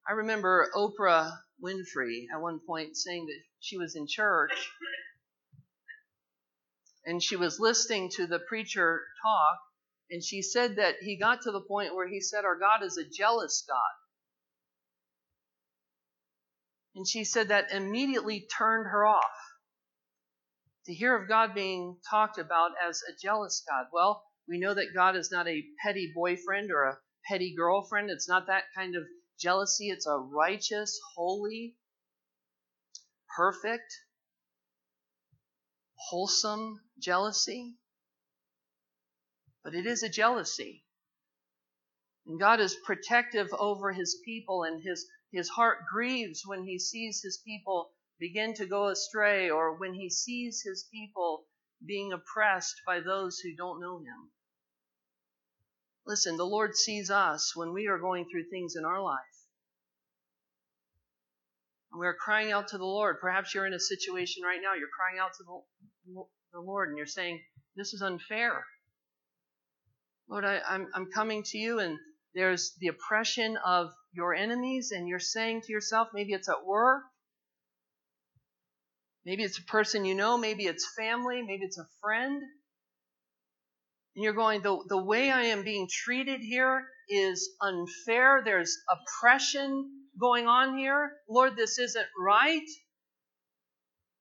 I 0.07 0.13
remember 0.13 0.69
Oprah 0.73 1.31
Winfrey 1.61 2.27
at 2.33 2.41
one 2.41 2.61
point 2.65 2.95
saying 2.95 3.25
that 3.25 3.41
she 3.59 3.77
was 3.77 3.95
in 3.95 4.07
church 4.07 4.51
and 7.05 7.23
she 7.23 7.35
was 7.35 7.59
listening 7.59 8.09
to 8.15 8.27
the 8.27 8.39
preacher 8.39 9.01
talk, 9.23 9.59
and 10.11 10.23
she 10.23 10.41
said 10.41 10.75
that 10.75 10.95
he 11.01 11.17
got 11.17 11.41
to 11.41 11.51
the 11.51 11.61
point 11.61 11.95
where 11.95 12.07
he 12.07 12.21
said, 12.21 12.45
Our 12.45 12.59
God 12.59 12.83
is 12.83 12.97
a 12.97 13.09
jealous 13.09 13.63
God. 13.67 13.77
And 16.95 17.07
she 17.07 17.23
said 17.23 17.47
that 17.47 17.71
immediately 17.71 18.47
turned 18.57 18.87
her 18.87 19.05
off. 19.05 19.23
To 20.87 20.93
hear 20.93 21.21
of 21.21 21.27
God 21.27 21.53
being 21.53 21.97
talked 22.09 22.37
about 22.37 22.71
as 22.81 23.01
a 23.03 23.13
jealous 23.21 23.61
God. 23.67 23.87
Well, 23.91 24.23
we 24.47 24.57
know 24.57 24.73
that 24.73 24.93
God 24.95 25.17
is 25.17 25.29
not 25.29 25.45
a 25.45 25.65
petty 25.83 26.13
boyfriend 26.15 26.71
or 26.71 26.83
a 26.83 26.97
petty 27.29 27.53
girlfriend. 27.53 28.09
It's 28.09 28.29
not 28.29 28.47
that 28.47 28.63
kind 28.73 28.95
of 28.95 29.03
jealousy. 29.37 29.89
It's 29.89 30.07
a 30.07 30.17
righteous, 30.17 30.97
holy, 31.13 31.75
perfect, 33.35 33.93
wholesome 35.95 36.79
jealousy. 36.97 37.75
But 39.65 39.75
it 39.75 39.85
is 39.85 40.03
a 40.03 40.09
jealousy. 40.09 40.85
And 42.25 42.39
God 42.39 42.61
is 42.61 42.77
protective 42.85 43.49
over 43.51 43.91
his 43.91 44.21
people, 44.23 44.63
and 44.63 44.81
his, 44.81 45.05
his 45.33 45.49
heart 45.49 45.79
grieves 45.91 46.43
when 46.45 46.63
he 46.63 46.79
sees 46.79 47.21
his 47.21 47.41
people 47.45 47.91
begin 48.19 48.53
to 48.55 48.65
go 48.65 48.87
astray 48.87 49.49
or 49.49 49.77
when 49.77 49.93
he 49.93 50.09
sees 50.09 50.61
his 50.65 50.87
people 50.91 51.45
being 51.85 52.11
oppressed 52.13 52.81
by 52.85 52.99
those 52.99 53.39
who 53.39 53.55
don't 53.55 53.79
know 53.79 53.99
him. 53.99 54.31
Listen, 56.05 56.37
the 56.37 56.45
Lord 56.45 56.75
sees 56.75 57.09
us 57.11 57.55
when 57.55 57.73
we 57.73 57.87
are 57.87 57.99
going 57.99 58.25
through 58.25 58.49
things 58.49 58.75
in 58.75 58.85
our 58.85 59.01
life. 59.01 59.19
And 61.91 61.99
we 61.99 62.07
are 62.07 62.13
crying 62.13 62.51
out 62.51 62.69
to 62.69 62.77
the 62.77 62.85
Lord. 62.85 63.19
Perhaps 63.19 63.53
you're 63.53 63.67
in 63.67 63.73
a 63.73 63.79
situation 63.79 64.43
right 64.43 64.59
now, 64.61 64.73
you're 64.73 64.87
crying 64.95 65.19
out 65.19 65.33
to 65.37 65.43
the, 65.43 66.59
Lord 66.59 66.89
and 66.89 66.97
you're 66.97 67.05
saying, 67.05 67.41
This 67.75 67.93
is 67.93 68.01
unfair. 68.01 68.65
Lord, 70.29 70.43
I, 70.43 70.61
I'm, 70.67 70.87
I'm 70.93 71.11
coming 71.11 71.43
to 71.43 71.57
you 71.57 71.79
and 71.79 71.97
there's 72.37 72.75
the 72.79 72.87
oppression 72.87 73.57
of 73.57 73.91
your 74.13 74.35
enemies, 74.35 74.91
and 74.91 75.07
you're 75.07 75.19
saying 75.19 75.61
to 75.61 75.71
yourself, 75.71 76.09
maybe 76.13 76.33
it's 76.33 76.47
at 76.47 76.63
work, 76.63 77.03
maybe 79.27 79.43
it's 79.43 79.59
a 79.59 79.63
person 79.63 80.05
you 80.05 80.15
know, 80.15 80.37
maybe 80.37 80.63
it's 80.63 80.87
family, 80.97 81.41
maybe 81.41 81.65
it's 81.65 81.77
a 81.77 81.85
friend. 82.01 82.41
And 84.15 84.23
you're 84.23 84.31
going, 84.31 84.61
the, 84.61 84.79
the 84.87 85.03
way 85.03 85.29
I 85.29 85.43
am 85.47 85.63
being 85.63 85.89
treated 85.91 86.39
here 86.39 86.85
is 87.09 87.49
unfair. 87.61 88.41
There's 88.45 88.77
oppression 88.89 89.91
going 90.17 90.47
on 90.47 90.77
here. 90.77 91.11
Lord, 91.29 91.57
this 91.57 91.77
isn't 91.77 92.05
right. 92.17 92.67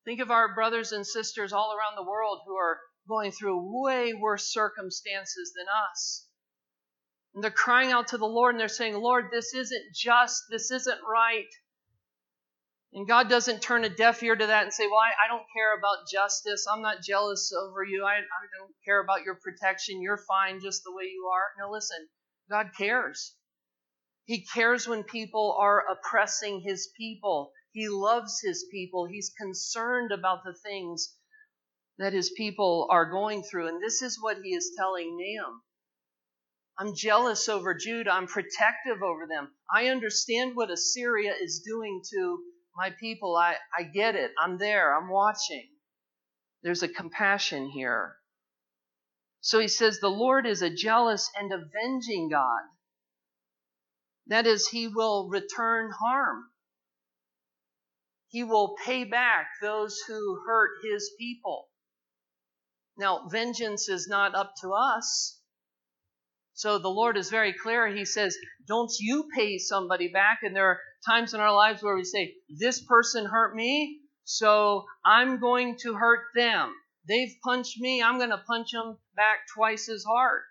Think 0.04 0.20
of 0.20 0.32
our 0.32 0.56
brothers 0.56 0.90
and 0.90 1.06
sisters 1.06 1.52
all 1.52 1.72
around 1.72 1.96
the 1.96 2.10
world 2.10 2.40
who 2.44 2.56
are 2.56 2.78
going 3.08 3.30
through 3.30 3.84
way 3.84 4.12
worse 4.12 4.52
circumstances 4.52 5.52
than 5.56 5.66
us. 5.92 6.26
And 7.32 7.44
they're 7.44 7.52
crying 7.52 7.92
out 7.92 8.08
to 8.08 8.18
the 8.18 8.26
Lord 8.26 8.54
and 8.54 8.60
they're 8.60 8.66
saying, 8.66 8.96
Lord, 8.96 9.26
this 9.30 9.54
isn't 9.54 9.94
just, 9.94 10.42
this 10.50 10.72
isn't 10.72 10.98
right. 11.08 11.46
And 12.96 13.06
God 13.06 13.28
doesn't 13.28 13.60
turn 13.60 13.84
a 13.84 13.90
deaf 13.90 14.22
ear 14.22 14.34
to 14.34 14.46
that 14.46 14.62
and 14.62 14.72
say, 14.72 14.86
Well, 14.86 15.00
I, 15.00 15.26
I 15.26 15.28
don't 15.28 15.44
care 15.54 15.76
about 15.76 16.08
justice. 16.10 16.64
I'm 16.66 16.80
not 16.80 17.02
jealous 17.02 17.52
over 17.52 17.84
you. 17.84 18.06
I, 18.06 18.14
I 18.14 18.46
don't 18.58 18.74
care 18.86 19.02
about 19.02 19.22
your 19.22 19.34
protection. 19.34 20.00
You're 20.00 20.24
fine 20.26 20.60
just 20.60 20.82
the 20.82 20.94
way 20.94 21.04
you 21.04 21.30
are. 21.30 21.44
No, 21.60 21.70
listen, 21.70 22.08
God 22.50 22.70
cares. 22.74 23.34
He 24.24 24.46
cares 24.46 24.88
when 24.88 25.04
people 25.04 25.54
are 25.60 25.84
oppressing 25.86 26.62
his 26.62 26.88
people. 26.96 27.52
He 27.72 27.86
loves 27.90 28.40
his 28.40 28.64
people. 28.70 29.04
He's 29.04 29.30
concerned 29.38 30.10
about 30.10 30.38
the 30.42 30.54
things 30.54 31.14
that 31.98 32.14
his 32.14 32.30
people 32.30 32.88
are 32.90 33.10
going 33.10 33.42
through. 33.42 33.68
And 33.68 33.82
this 33.82 34.00
is 34.00 34.18
what 34.18 34.38
he 34.42 34.54
is 34.54 34.72
telling 34.74 35.18
Nahum. 35.18 35.60
I'm 36.78 36.94
jealous 36.96 37.46
over 37.46 37.74
Judah. 37.74 38.12
I'm 38.12 38.26
protective 38.26 39.02
over 39.02 39.26
them. 39.26 39.50
I 39.70 39.88
understand 39.88 40.56
what 40.56 40.70
Assyria 40.70 41.34
is 41.38 41.60
doing 41.62 42.00
to 42.14 42.38
my 42.76 42.90
people, 43.00 43.36
I, 43.36 43.56
I 43.76 43.84
get 43.84 44.14
it. 44.14 44.32
I'm 44.38 44.58
there. 44.58 44.94
I'm 44.96 45.08
watching. 45.08 45.68
There's 46.62 46.82
a 46.82 46.88
compassion 46.88 47.70
here. 47.70 48.16
So 49.40 49.58
he 49.58 49.68
says, 49.68 49.98
The 50.00 50.08
Lord 50.08 50.46
is 50.46 50.62
a 50.62 50.74
jealous 50.74 51.30
and 51.38 51.52
avenging 51.52 52.28
God. 52.30 52.62
That 54.26 54.46
is, 54.46 54.68
he 54.68 54.88
will 54.88 55.28
return 55.28 55.90
harm. 56.00 56.44
He 58.28 58.42
will 58.42 58.74
pay 58.84 59.04
back 59.04 59.46
those 59.62 59.98
who 60.08 60.42
hurt 60.46 60.72
his 60.82 61.10
people. 61.18 61.68
Now, 62.98 63.28
vengeance 63.28 63.88
is 63.88 64.08
not 64.08 64.34
up 64.34 64.54
to 64.62 64.72
us. 64.72 65.35
So 66.56 66.78
the 66.78 66.88
Lord 66.88 67.18
is 67.18 67.28
very 67.28 67.52
clear. 67.52 67.86
He 67.86 68.06
says, 68.06 68.34
Don't 68.66 68.90
you 68.98 69.28
pay 69.36 69.58
somebody 69.58 70.08
back. 70.08 70.38
And 70.42 70.56
there 70.56 70.70
are 70.70 70.80
times 71.06 71.34
in 71.34 71.40
our 71.40 71.54
lives 71.54 71.82
where 71.82 71.94
we 71.94 72.02
say, 72.02 72.34
This 72.48 72.82
person 72.82 73.26
hurt 73.26 73.54
me, 73.54 74.00
so 74.24 74.86
I'm 75.04 75.38
going 75.38 75.76
to 75.82 75.92
hurt 75.92 76.28
them. 76.34 76.74
They've 77.06 77.36
punched 77.44 77.78
me, 77.78 78.02
I'm 78.02 78.16
going 78.16 78.30
to 78.30 78.38
punch 78.38 78.70
them 78.72 78.96
back 79.14 79.40
twice 79.54 79.90
as 79.90 80.02
hard. 80.04 80.44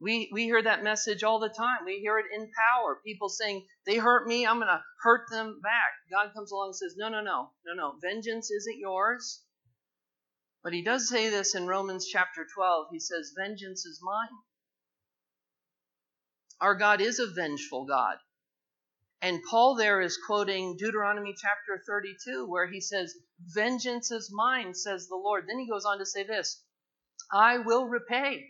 We, 0.00 0.28
we 0.32 0.42
hear 0.42 0.60
that 0.60 0.82
message 0.82 1.22
all 1.22 1.38
the 1.38 1.48
time. 1.48 1.84
We 1.86 2.00
hear 2.00 2.18
it 2.18 2.26
in 2.34 2.50
power. 2.74 2.98
People 3.06 3.28
saying, 3.28 3.64
They 3.86 3.96
hurt 3.96 4.26
me, 4.26 4.44
I'm 4.44 4.56
going 4.56 4.66
to 4.66 4.82
hurt 5.04 5.30
them 5.30 5.60
back. 5.62 5.92
God 6.10 6.34
comes 6.34 6.50
along 6.50 6.70
and 6.70 6.76
says, 6.76 6.96
No, 6.98 7.08
no, 7.08 7.20
no, 7.20 7.52
no, 7.64 7.74
no. 7.74 7.94
Vengeance 8.02 8.50
isn't 8.50 8.80
yours. 8.80 9.44
But 10.64 10.72
he 10.72 10.82
does 10.82 11.08
say 11.08 11.30
this 11.30 11.54
in 11.54 11.68
Romans 11.68 12.08
chapter 12.10 12.44
12. 12.52 12.88
He 12.90 12.98
says, 12.98 13.34
Vengeance 13.38 13.86
is 13.86 14.00
mine. 14.02 14.36
Our 16.60 16.74
God 16.74 17.00
is 17.00 17.18
a 17.18 17.26
vengeful 17.26 17.84
God. 17.86 18.16
And 19.20 19.42
Paul 19.50 19.74
there 19.74 20.00
is 20.00 20.16
quoting 20.16 20.76
Deuteronomy 20.76 21.34
chapter 21.36 21.82
32, 21.86 22.46
where 22.46 22.68
he 22.68 22.80
says, 22.80 23.14
Vengeance 23.46 24.10
is 24.10 24.32
mine, 24.32 24.74
says 24.74 25.08
the 25.08 25.16
Lord. 25.16 25.46
Then 25.48 25.58
he 25.58 25.68
goes 25.68 25.84
on 25.84 25.98
to 25.98 26.06
say 26.06 26.24
this 26.24 26.62
I 27.32 27.58
will 27.58 27.86
repay. 27.86 28.44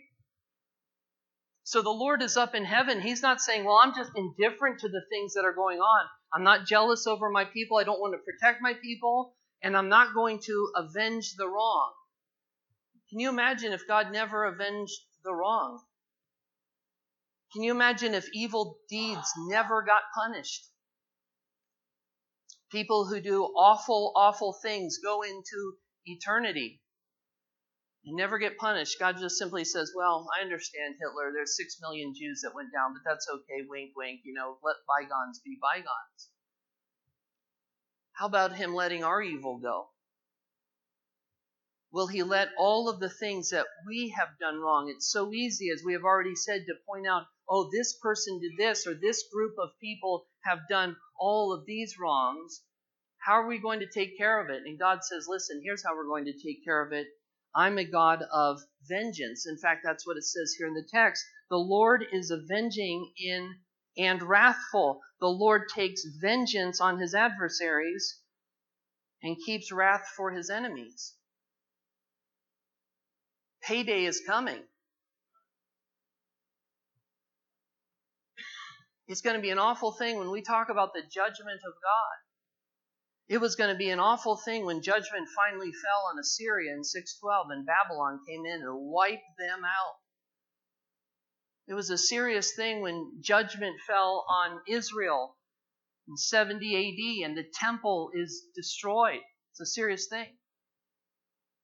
So 1.63 1.81
the 1.81 1.89
Lord 1.89 2.21
is 2.23 2.37
up 2.37 2.55
in 2.55 2.65
heaven. 2.65 3.01
He's 3.01 3.21
not 3.21 3.41
saying, 3.41 3.63
Well, 3.63 3.77
I'm 3.77 3.95
just 3.95 4.11
indifferent 4.15 4.79
to 4.79 4.89
the 4.89 5.03
things 5.09 5.33
that 5.33 5.45
are 5.45 5.53
going 5.53 5.79
on. 5.79 6.05
I'm 6.33 6.43
not 6.43 6.65
jealous 6.67 7.07
over 7.07 7.29
my 7.29 7.45
people. 7.45 7.77
I 7.77 7.83
don't 7.83 7.99
want 7.99 8.13
to 8.13 8.19
protect 8.19 8.61
my 8.61 8.73
people. 8.73 9.35
And 9.61 9.75
I'm 9.75 9.89
not 9.89 10.13
going 10.13 10.39
to 10.45 10.71
avenge 10.75 11.35
the 11.35 11.47
wrong. 11.47 11.91
Can 13.09 13.19
you 13.19 13.29
imagine 13.29 13.73
if 13.73 13.87
God 13.87 14.11
never 14.11 14.45
avenged 14.45 14.99
the 15.23 15.33
wrong? 15.33 15.81
Can 17.53 17.63
you 17.63 17.71
imagine 17.71 18.13
if 18.13 18.27
evil 18.33 18.77
deeds 18.89 19.31
never 19.47 19.81
got 19.81 20.03
punished? 20.13 20.69
People 22.71 23.07
who 23.07 23.19
do 23.19 23.43
awful, 23.43 24.13
awful 24.15 24.53
things 24.61 24.99
go 25.03 25.23
into 25.23 25.77
eternity 26.05 26.81
and 28.05 28.15
never 28.15 28.37
get 28.37 28.57
punished. 28.57 28.99
God 28.99 29.17
just 29.17 29.37
simply 29.37 29.65
says, 29.65 29.91
Well, 29.95 30.27
I 30.37 30.43
understand 30.43 30.95
Hitler. 30.99 31.31
There's 31.33 31.57
six 31.57 31.77
million 31.81 32.13
Jews 32.15 32.41
that 32.43 32.53
went 32.53 32.71
down, 32.71 32.93
but 32.93 33.01
that's 33.09 33.27
okay. 33.27 33.65
Wink, 33.67 33.91
wink. 33.95 34.21
You 34.23 34.35
know, 34.35 34.57
let 34.63 34.75
bygones 34.87 35.39
be 35.43 35.57
bygones. 35.59 36.29
How 38.13 38.27
about 38.27 38.55
him 38.55 38.75
letting 38.75 39.03
our 39.03 39.21
evil 39.21 39.57
go? 39.57 39.89
Will 41.91 42.07
he 42.07 42.21
let 42.21 42.49
all 42.57 42.87
of 42.89 42.99
the 42.99 43.09
things 43.09 43.49
that 43.49 43.65
we 43.87 44.13
have 44.15 44.37
done 44.39 44.59
wrong? 44.59 44.93
It's 44.93 45.11
so 45.11 45.33
easy, 45.33 45.69
as 45.71 45.81
we 45.83 45.93
have 45.93 46.03
already 46.03 46.35
said, 46.35 46.65
to 46.67 46.75
point 46.87 47.07
out 47.07 47.23
oh, 47.49 47.69
this 47.71 47.97
person 48.01 48.39
did 48.39 48.51
this, 48.57 48.85
or 48.85 48.93
this 48.93 49.23
group 49.33 49.55
of 49.59 49.69
people 49.81 50.27
have 50.43 50.59
done 50.69 50.95
all 51.19 51.53
of 51.53 51.65
these 51.65 51.97
wrongs. 51.99 52.61
How 53.17 53.33
are 53.33 53.47
we 53.47 53.59
going 53.59 53.79
to 53.81 53.89
take 53.89 54.17
care 54.17 54.39
of 54.39 54.49
it? 54.49 54.63
And 54.65 54.79
God 54.79 54.99
says, 55.03 55.27
listen, 55.27 55.61
here's 55.63 55.83
how 55.83 55.95
we're 55.95 56.07
going 56.07 56.25
to 56.25 56.33
take 56.33 56.63
care 56.63 56.81
of 56.85 56.93
it. 56.93 57.07
I'm 57.55 57.77
a 57.77 57.83
God 57.83 58.23
of 58.31 58.59
vengeance. 58.87 59.47
In 59.47 59.57
fact, 59.57 59.81
that's 59.83 60.05
what 60.05 60.17
it 60.17 60.23
says 60.23 60.55
here 60.57 60.67
in 60.67 60.73
the 60.73 60.87
text. 60.87 61.23
The 61.49 61.57
Lord 61.57 62.05
is 62.13 62.31
avenging 62.31 63.11
in 63.17 63.55
and 63.97 64.21
wrathful. 64.21 65.01
The 65.19 65.27
Lord 65.27 65.63
takes 65.73 66.03
vengeance 66.21 66.79
on 66.79 66.99
his 66.99 67.15
adversaries 67.15 68.19
and 69.23 69.35
keeps 69.45 69.71
wrath 69.71 70.05
for 70.15 70.31
his 70.31 70.49
enemies. 70.49 71.13
Payday 73.63 74.05
is 74.05 74.21
coming. 74.25 74.59
It's 79.09 79.21
going 79.21 79.35
to 79.35 79.41
be 79.41 79.49
an 79.49 79.57
awful 79.57 79.91
thing 79.91 80.19
when 80.19 80.29
we 80.29 80.43
talk 80.43 80.69
about 80.69 80.93
the 80.93 81.01
judgment 81.01 81.61
of 81.65 81.73
God. 81.81 82.17
It 83.27 83.41
was 83.41 83.55
going 83.55 83.71
to 83.73 83.77
be 83.77 83.89
an 83.89 83.99
awful 83.99 84.37
thing 84.37 84.65
when 84.65 84.83
judgment 84.83 85.27
finally 85.35 85.71
fell 85.71 86.11
on 86.11 86.19
Assyria 86.19 86.73
in 86.73 86.83
612 86.83 87.47
and 87.49 87.65
Babylon 87.65 88.19
came 88.27 88.45
in 88.45 88.61
and 88.61 88.91
wiped 88.91 89.35
them 89.39 89.65
out. 89.65 89.95
It 91.67 91.73
was 91.73 91.89
a 91.89 91.97
serious 91.97 92.53
thing 92.55 92.81
when 92.81 93.13
judgment 93.19 93.77
fell 93.87 94.27
on 94.29 94.59
Israel 94.67 95.35
in 96.07 96.15
70 96.15 97.23
AD 97.23 97.27
and 97.27 97.35
the 97.35 97.49
temple 97.51 98.11
is 98.13 98.45
destroyed. 98.55 99.21
It's 99.53 99.61
a 99.61 99.65
serious 99.65 100.07
thing. 100.07 100.37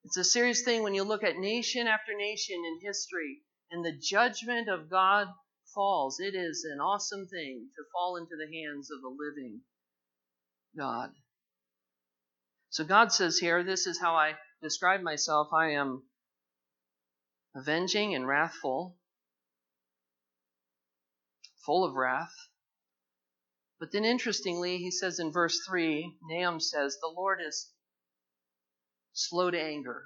It's 0.04 0.16
a 0.16 0.24
serious 0.24 0.62
thing 0.62 0.82
when 0.82 0.94
you 0.94 1.04
look 1.04 1.22
at 1.22 1.36
nation 1.36 1.86
after 1.86 2.12
nation 2.16 2.56
in 2.56 2.80
history 2.84 3.42
and 3.70 3.84
the 3.84 3.96
judgment 3.96 4.68
of 4.68 4.90
God 4.90 5.28
falls. 5.76 6.18
It 6.18 6.34
is 6.34 6.64
an 6.64 6.80
awesome 6.80 7.28
thing 7.28 7.68
to 7.76 7.84
fall 7.92 8.16
into 8.16 8.34
the 8.36 8.52
hands 8.52 8.90
of 8.90 9.02
the 9.02 9.08
living 9.08 9.60
God. 10.76 11.10
So 12.70 12.82
God 12.82 13.12
says 13.12 13.38
here, 13.38 13.62
this 13.62 13.86
is 13.86 14.00
how 14.00 14.16
I 14.16 14.34
describe 14.62 15.02
myself. 15.02 15.48
I 15.52 15.72
am 15.72 16.02
avenging 17.54 18.14
and 18.14 18.26
wrathful, 18.26 18.96
full 21.64 21.84
of 21.84 21.94
wrath. 21.94 22.34
But 23.78 23.92
then 23.92 24.04
interestingly, 24.04 24.78
he 24.78 24.90
says 24.90 25.18
in 25.18 25.30
verse 25.30 25.60
3, 25.68 26.16
Nahum 26.22 26.60
says, 26.60 26.96
The 27.00 27.12
Lord 27.14 27.40
is 27.46 27.70
slow 29.12 29.50
to 29.50 29.60
anger, 29.60 30.04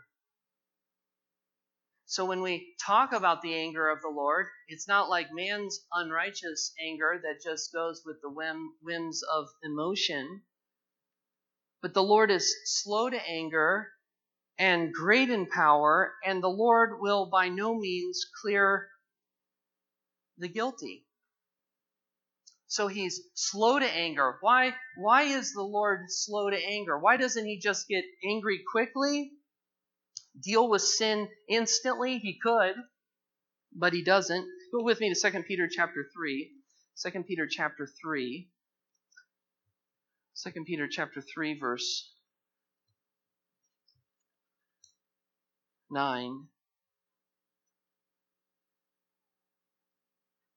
so 2.11 2.25
when 2.25 2.43
we 2.43 2.75
talk 2.85 3.13
about 3.13 3.41
the 3.41 3.55
anger 3.55 3.89
of 3.89 4.01
the 4.03 4.09
Lord, 4.09 4.49
it's 4.67 4.89
not 4.89 5.09
like 5.09 5.29
man's 5.33 5.87
unrighteous 5.93 6.75
anger 6.85 7.21
that 7.23 7.49
just 7.49 7.73
goes 7.73 8.03
with 8.05 8.21
the 8.21 8.29
whim, 8.29 8.75
whims 8.83 9.23
of 9.33 9.47
emotion. 9.63 10.43
But 11.81 11.95
the 11.95 12.03
Lord 12.03 12.33
is 12.33 12.53
slow 12.65 13.11
to 13.11 13.29
anger 13.29 13.93
and 14.59 14.93
great 14.93 15.31
in 15.31 15.47
power, 15.47 16.13
and 16.25 16.43
the 16.43 16.49
Lord 16.49 17.01
will 17.01 17.31
by 17.31 17.49
no 17.49 17.77
means 17.77 18.27
clear 18.43 18.89
the 20.37 20.49
guilty. 20.49 21.07
So 22.67 22.89
he's 22.89 23.21
slow 23.35 23.79
to 23.79 23.89
anger. 23.89 24.37
Why, 24.41 24.75
why 24.97 25.23
is 25.23 25.53
the 25.53 25.63
Lord 25.63 26.07
slow 26.09 26.51
to 26.51 26.57
anger? 26.57 26.99
Why 26.99 27.17
doesn't 27.17 27.47
he 27.47 27.61
just 27.61 27.87
get 27.87 28.03
angry 28.29 28.65
quickly? 28.69 29.31
Deal 30.43 30.69
with 30.69 30.83
sin 30.83 31.29
instantly? 31.49 32.19
He 32.19 32.39
could, 32.43 32.75
but 33.75 33.93
he 33.93 34.03
doesn't. 34.03 34.47
Go 34.73 34.85
with 34.85 35.01
me 35.01 35.13
to 35.13 35.31
2 35.31 35.43
Peter 35.43 35.69
chapter 35.71 36.07
3. 36.15 36.51
2 37.03 37.23
Peter 37.25 37.47
chapter 37.51 37.89
3. 38.01 38.49
2 40.43 40.65
Peter 40.65 40.89
chapter 40.89 41.21
3 41.21 41.59
verse 41.59 42.15
9. 45.91 46.47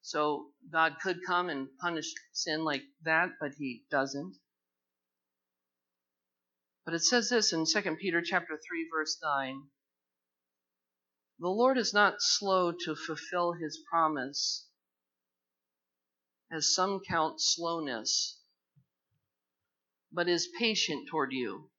So 0.01 0.47
God 0.71 0.97
could 1.01 1.19
come 1.25 1.49
and 1.49 1.67
punish 1.81 2.13
sin 2.33 2.63
like 2.63 2.83
that, 3.03 3.31
but 3.41 3.51
he 3.57 3.83
doesn't. 3.89 4.35
But 6.85 6.93
it 6.93 7.03
says 7.03 7.29
this 7.29 7.53
in 7.53 7.65
2 7.65 7.95
Peter 7.95 8.21
chapter 8.21 8.59
3 8.67 8.89
verse 8.91 9.17
9. 9.21 9.69
The 11.39 11.47
Lord 11.47 11.77
is 11.77 11.93
not 11.93 12.21
slow 12.21 12.71
to 12.71 12.95
fulfill 12.95 13.53
his 13.53 13.81
promise, 13.89 14.67
as 16.51 16.73
some 16.73 17.01
count 17.07 17.41
slowness, 17.41 18.39
but 20.11 20.29
is 20.29 20.49
patient 20.59 21.07
toward 21.09 21.31
you, 21.31 21.71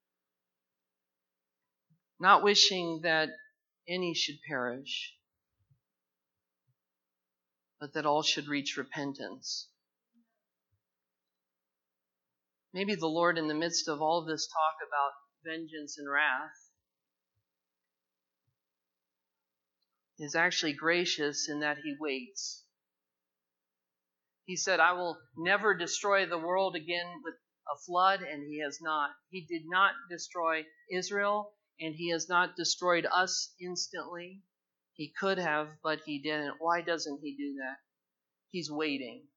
not 2.19 2.43
wishing 2.43 3.01
that 3.03 3.29
any 3.87 4.13
should 4.13 4.39
perish, 4.47 5.15
but 7.79 7.93
that 7.93 8.05
all 8.05 8.23
should 8.23 8.47
reach 8.47 8.75
repentance. 8.77 9.69
Maybe 12.75 12.95
the 12.95 13.07
Lord, 13.07 13.37
in 13.37 13.47
the 13.47 13.53
midst 13.53 13.87
of 13.87 14.01
all 14.01 14.19
of 14.19 14.27
this 14.27 14.47
talk 14.47 14.75
about 14.85 15.13
vengeance 15.45 15.97
and 15.97 16.11
wrath, 16.11 16.51
is 20.19 20.35
actually 20.35 20.73
gracious 20.73 21.47
in 21.47 21.61
that 21.61 21.77
he 21.77 21.95
waits. 21.97 22.65
He 24.43 24.57
said, 24.57 24.81
I 24.81 24.91
will 24.91 25.17
never 25.37 25.73
destroy 25.73 26.25
the 26.25 26.37
world 26.37 26.75
again 26.75 27.21
with 27.23 27.35
a 27.73 27.79
flood, 27.85 28.19
and 28.19 28.43
he 28.45 28.59
has 28.59 28.79
not. 28.81 29.11
He 29.29 29.45
did 29.47 29.61
not 29.67 29.93
destroy 30.09 30.65
Israel, 30.91 31.53
and 31.79 31.95
he 31.95 32.11
has 32.11 32.27
not 32.27 32.57
destroyed 32.57 33.07
us 33.09 33.53
instantly. 33.57 34.41
He 34.95 35.13
could 35.17 35.37
have, 35.37 35.69
but 35.81 36.01
he 36.05 36.21
didn't. 36.21 36.55
Why 36.59 36.81
doesn't 36.81 37.21
he 37.23 37.37
do 37.37 37.55
that? 37.59 37.77
He's 38.49 38.69
waiting, 38.69 39.27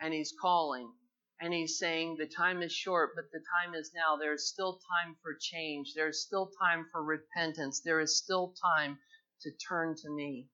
and 0.00 0.14
he's 0.14 0.32
calling, 0.40 0.90
and 1.40 1.52
he's 1.52 1.78
saying, 1.78 2.16
The 2.18 2.26
time 2.26 2.62
is 2.62 2.72
short, 2.72 3.10
but 3.14 3.30
the 3.32 3.42
time 3.60 3.74
is 3.74 3.92
now. 3.94 4.16
There 4.16 4.32
is 4.32 4.48
still 4.48 4.74
time 4.74 5.16
for 5.22 5.36
change. 5.40 5.92
There 5.94 6.08
is 6.08 6.22
still 6.22 6.50
time 6.60 6.86
for 6.92 7.02
repentance. 7.02 7.80
There 7.80 8.00
is 8.00 8.18
still 8.18 8.54
time 8.62 8.98
to 9.42 9.50
turn 9.68 9.96
to 9.96 10.10
me. 10.10 10.48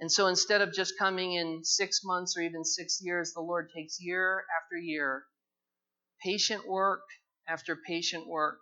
And 0.00 0.10
so 0.10 0.28
instead 0.28 0.62
of 0.62 0.72
just 0.72 0.98
coming 0.98 1.34
in 1.34 1.62
six 1.62 2.00
months 2.02 2.36
or 2.36 2.40
even 2.40 2.64
six 2.64 3.00
years, 3.02 3.34
the 3.34 3.42
Lord 3.42 3.70
takes 3.74 4.00
year 4.00 4.44
after 4.62 4.78
year, 4.78 5.24
patient 6.24 6.66
work 6.66 7.02
after 7.46 7.76
patient 7.76 8.26
work. 8.26 8.58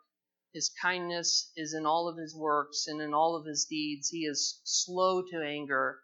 His 0.52 0.70
kindness 0.82 1.52
is 1.54 1.74
in 1.74 1.86
all 1.86 2.08
of 2.08 2.16
his 2.16 2.34
works 2.34 2.86
and 2.88 3.00
in 3.00 3.14
all 3.14 3.36
of 3.36 3.46
his 3.46 3.66
deeds. 3.66 4.08
He 4.08 4.24
is 4.26 4.60
slow 4.64 5.22
to 5.22 5.42
anger 5.44 6.00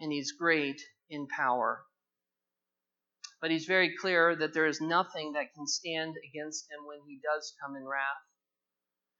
and 0.00 0.10
he's 0.10 0.32
great 0.32 0.80
in 1.08 1.28
power. 1.28 1.84
But 3.42 3.50
he's 3.50 3.66
very 3.66 3.94
clear 4.00 4.36
that 4.36 4.54
there 4.54 4.66
is 4.66 4.80
nothing 4.80 5.32
that 5.32 5.52
can 5.52 5.66
stand 5.66 6.14
against 6.30 6.64
him 6.70 6.86
when 6.86 7.00
he 7.06 7.20
does 7.22 7.54
come 7.60 7.74
in 7.74 7.84
wrath. 7.84 8.22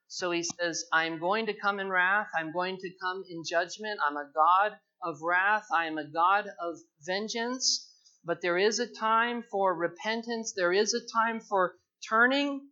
So 0.06 0.30
he 0.30 0.44
says, 0.44 0.84
I'm 0.92 1.18
going 1.18 1.46
to 1.46 1.54
come 1.60 1.80
in 1.80 1.90
wrath. 1.90 2.28
I'm 2.38 2.52
going 2.52 2.76
to 2.76 2.90
come 3.02 3.24
in 3.28 3.42
judgment. 3.44 3.98
I'm 4.06 4.16
a 4.16 4.30
God 4.32 4.78
of 5.02 5.20
wrath. 5.22 5.66
I 5.74 5.86
am 5.86 5.98
a 5.98 6.06
God 6.06 6.46
of 6.60 6.78
vengeance. 7.00 7.90
But 8.24 8.40
there 8.42 8.58
is 8.58 8.78
a 8.78 8.86
time 8.86 9.42
for 9.50 9.74
repentance. 9.74 10.52
There 10.56 10.72
is 10.72 10.94
a 10.94 11.04
time 11.12 11.40
for 11.40 11.74
turning. 12.08 12.68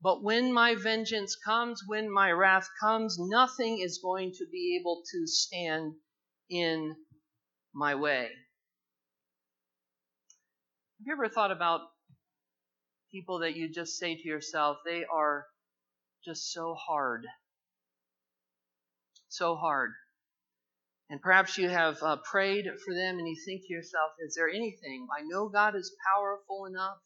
But 0.00 0.22
when 0.22 0.50
my 0.50 0.76
vengeance 0.76 1.36
comes, 1.36 1.82
when 1.86 2.10
my 2.10 2.30
wrath 2.30 2.68
comes, 2.80 3.18
nothing 3.18 3.80
is 3.80 4.00
going 4.02 4.32
to 4.38 4.46
be 4.50 4.78
able 4.80 5.02
to 5.12 5.26
stand 5.26 5.92
in 6.48 6.96
my 7.74 7.96
way. 7.96 8.30
Have 11.00 11.06
you 11.06 11.12
ever 11.14 11.30
thought 11.30 11.50
about 11.50 11.80
people 13.10 13.38
that 13.38 13.56
you 13.56 13.72
just 13.72 13.96
say 13.96 14.16
to 14.16 14.28
yourself, 14.28 14.76
they 14.84 15.02
are 15.10 15.46
just 16.26 16.52
so 16.52 16.74
hard? 16.74 17.24
So 19.30 19.56
hard. 19.56 19.92
And 21.08 21.18
perhaps 21.22 21.56
you 21.56 21.70
have 21.70 21.96
uh, 22.02 22.18
prayed 22.18 22.66
for 22.84 22.94
them 22.94 23.18
and 23.18 23.26
you 23.26 23.34
think 23.46 23.62
to 23.62 23.72
yourself, 23.72 24.10
is 24.22 24.34
there 24.34 24.50
anything? 24.50 25.06
I 25.18 25.22
know 25.22 25.48
God 25.48 25.74
is 25.74 25.90
powerful 26.14 26.66
enough. 26.66 26.98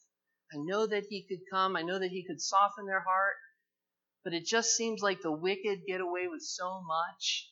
I 0.53 0.57
know 0.57 0.89
that 0.89 1.05
He 1.09 1.25
could 1.29 1.49
come. 1.49 1.77
I 1.77 1.83
know 1.83 2.01
that 2.01 2.11
He 2.11 2.27
could 2.27 2.41
soften 2.41 2.87
their 2.87 3.05
heart. 3.07 3.37
But 4.25 4.33
it 4.33 4.45
just 4.45 4.75
seems 4.75 5.03
like 5.03 5.21
the 5.23 5.31
wicked 5.31 5.87
get 5.87 6.01
away 6.01 6.27
with 6.29 6.43
so 6.43 6.83
much. 6.83 7.49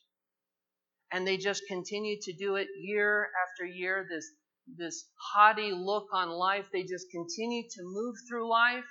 And 1.12 1.24
they 1.24 1.36
just 1.36 1.62
continue 1.68 2.16
to 2.22 2.32
do 2.32 2.56
it 2.56 2.66
year 2.80 3.28
after 3.46 3.64
year. 3.64 4.04
This 4.10 4.28
this 4.66 5.08
haughty 5.32 5.72
look 5.72 6.08
on 6.12 6.30
life. 6.30 6.66
They 6.72 6.82
just 6.82 7.10
continue 7.10 7.62
to 7.62 7.82
move 7.82 8.16
through 8.28 8.50
life. 8.50 8.84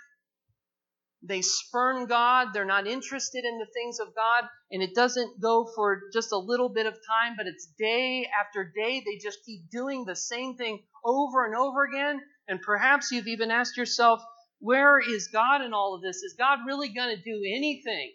They 1.24 1.42
spurn 1.42 2.08
God. 2.08 2.48
They're 2.54 2.66
not 2.66 2.88
interested 2.88 3.46
in 3.46 3.60
the 3.60 3.68
things 3.74 4.00
of 4.00 4.16
God. 4.16 4.46
And 4.72 4.82
it 4.82 4.96
doesn't 4.96 5.40
go 5.40 5.70
for 5.76 6.02
just 6.12 6.32
a 6.32 6.38
little 6.38 6.70
bit 6.70 6.88
of 6.88 6.98
time, 7.08 7.36
but 7.38 7.46
it's 7.46 7.72
day 7.78 8.28
after 8.40 8.72
day. 8.76 9.04
They 9.06 9.18
just 9.18 9.46
keep 9.46 9.70
doing 9.70 10.04
the 10.06 10.16
same 10.16 10.56
thing 10.56 10.84
over 11.06 11.46
and 11.46 11.56
over 11.56 11.84
again. 11.84 12.22
And 12.48 12.62
perhaps 12.62 13.12
you've 13.12 13.28
even 13.28 13.52
asked 13.52 13.78
yourself, 13.78 14.22
where 14.60 15.00
is 15.00 15.30
God 15.32 15.62
in 15.62 15.74
all 15.74 15.96
of 15.96 16.02
this? 16.02 16.18
Is 16.18 16.36
God 16.38 16.60
really 16.66 16.90
going 16.90 17.16
to 17.16 17.22
do 17.22 17.42
anything? 17.56 18.14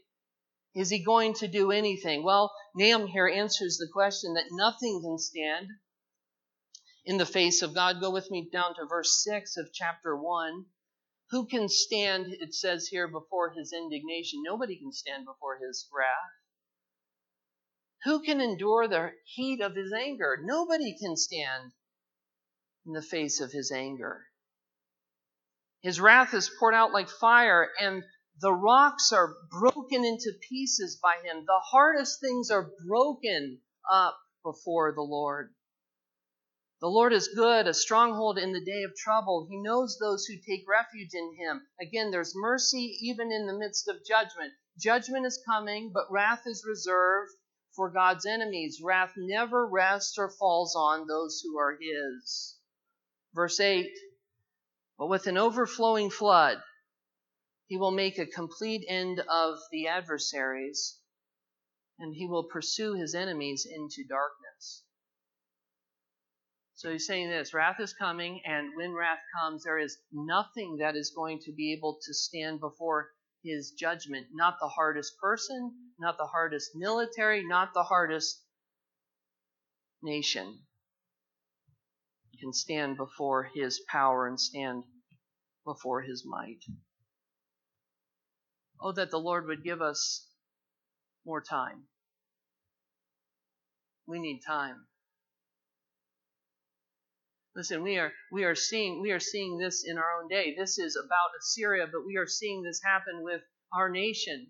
Is 0.75 0.91
he 0.91 1.03
going 1.03 1.35
to 1.35 1.49
do 1.49 1.71
anything? 1.71 2.23
Well, 2.23 2.53
Nahum 2.75 3.07
here 3.07 3.29
answers 3.29 3.79
the 3.79 3.89
question 3.93 4.35
that 4.35 4.45
nothing 4.51 5.01
can 5.03 5.19
stand 5.19 5.69
in 7.07 7.17
the 7.19 7.25
face 7.25 7.63
of 7.63 7.75
God. 7.75 8.01
Go 8.01 8.11
with 8.11 8.31
me 8.31 8.49
down 8.53 8.75
to 8.75 8.87
verse 8.87 9.23
6 9.25 9.57
of 9.57 9.73
chapter 9.73 10.17
1. 10.17 10.67
Who 11.31 11.47
can 11.47 11.69
stand, 11.69 12.27
it 12.29 12.53
says 12.53 12.89
here, 12.89 13.09
before 13.09 13.53
his 13.57 13.73
indignation? 13.73 14.43
Nobody 14.45 14.77
can 14.77 14.93
stand 14.93 15.25
before 15.25 15.59
his 15.59 15.89
wrath. 15.97 16.09
Who 18.05 18.23
can 18.23 18.41
endure 18.41 18.87
the 18.87 19.13
heat 19.25 19.61
of 19.61 19.75
his 19.75 19.93
anger? 19.93 20.39
Nobody 20.43 20.97
can 20.99 21.17
stand 21.17 21.73
in 22.85 22.93
the 22.93 23.03
face 23.03 23.41
of 23.41 23.51
his 23.51 23.73
anger. 23.73 24.27
His 25.83 26.01
wrath 26.01 26.35
is 26.35 26.51
poured 26.59 26.75
out 26.75 26.93
like 26.93 27.09
fire, 27.09 27.71
and 27.81 28.05
the 28.41 28.53
rocks 28.53 29.13
are 29.13 29.35
broken 29.51 30.05
into 30.05 30.33
pieces 30.49 30.99
by 31.03 31.17
him. 31.25 31.45
The 31.47 31.61
hardest 31.71 32.21
things 32.21 32.51
are 32.51 32.71
broken 32.87 33.61
up 33.93 34.17
before 34.45 34.93
the 34.93 35.03
Lord. 35.03 35.56
The 36.79 36.91
Lord 36.91 37.15
is 37.15 37.29
good, 37.29 37.67
a 37.67 37.73
stronghold 37.73 38.37
in 38.37 38.53
the 38.53 38.61
day 38.61 38.83
of 38.83 38.95
trouble. 38.95 39.47
He 39.49 39.57
knows 39.57 39.97
those 39.99 40.27
who 40.27 40.37
take 40.37 40.69
refuge 40.69 41.15
in 41.15 41.35
him. 41.35 41.67
Again, 41.81 42.11
there's 42.11 42.37
mercy 42.37 42.99
even 43.01 43.33
in 43.33 43.47
the 43.47 43.57
midst 43.57 43.89
of 43.89 44.05
judgment. 44.05 44.53
Judgment 44.79 45.25
is 45.25 45.43
coming, 45.47 45.91
but 45.91 46.11
wrath 46.11 46.47
is 46.47 46.67
reserved 46.67 47.33
for 47.75 47.91
God's 47.91 48.27
enemies. 48.27 48.83
Wrath 48.83 49.15
never 49.17 49.67
rests 49.67 50.19
or 50.19 50.29
falls 50.29 50.77
on 50.77 51.07
those 51.07 51.41
who 51.41 51.57
are 51.57 51.79
his. 51.81 52.59
Verse 53.33 53.59
8 53.59 53.91
But 54.99 55.07
with 55.07 55.27
an 55.27 55.39
overflowing 55.39 56.11
flood, 56.11 56.63
he 57.69 57.79
will 57.79 57.91
make 57.91 58.19
a 58.19 58.27
complete 58.27 58.85
end 58.87 59.21
of 59.21 59.59
the 59.71 59.89
adversaries, 59.89 60.99
and 61.99 62.15
he 62.15 62.27
will 62.27 62.45
pursue 62.45 62.93
his 62.93 63.15
enemies 63.15 63.67
into 63.67 64.05
darkness. 64.07 64.85
So 66.77 66.93
he's 66.93 67.07
saying 67.07 67.31
this 67.31 67.55
wrath 67.55 67.81
is 67.81 67.95
coming, 67.95 68.43
and 68.45 68.77
when 68.77 68.93
wrath 68.93 69.21
comes, 69.41 69.65
there 69.65 69.79
is 69.79 69.99
nothing 70.13 70.77
that 70.77 70.95
is 70.95 71.11
going 71.17 71.41
to 71.47 71.53
be 71.53 71.73
able 71.73 71.99
to 72.03 72.15
stand 72.15 72.61
before 72.61 73.09
his 73.43 73.71
judgment. 73.71 74.27
Not 74.33 74.59
the 74.61 74.69
hardest 74.69 75.19
person, 75.19 75.73
not 75.99 76.19
the 76.19 76.27
hardest 76.27 76.73
military, 76.75 77.47
not 77.47 77.73
the 77.73 77.83
hardest 77.83 78.43
nation 80.03 80.67
can 82.39 82.53
stand 82.53 82.99
before 82.99 83.51
his 83.55 83.81
power 83.89 84.27
and 84.27 84.39
stand 84.39 84.85
before 85.65 86.03
his 86.03 86.25
might. 86.27 86.63
Oh, 88.81 88.93
that 88.93 89.11
the 89.11 89.19
Lord 89.19 89.47
would 89.47 89.65
give 89.65 89.81
us 89.81 90.29
more 91.25 91.41
time. 91.41 91.85
We 94.07 94.21
need 94.21 94.43
time. 94.47 94.87
Listen, 97.57 97.83
we 97.83 97.97
are 97.97 98.13
we 98.31 98.45
are 98.45 98.55
seeing 98.55 99.01
we 99.01 99.13
are 99.13 99.19
seeing 99.19 99.57
this 99.57 99.83
in 99.87 99.97
our 99.97 100.21
own 100.21 100.29
day. 100.29 100.55
This 100.55 100.79
is 100.79 100.95
about 100.95 101.31
Assyria, 101.41 101.87
but 101.91 102.05
we 102.05 102.19
are 102.19 102.27
seeing 102.27 102.63
this 102.63 102.83
happen 102.85 103.23
with 103.23 103.41
our 103.73 103.89
nation. 103.89 104.49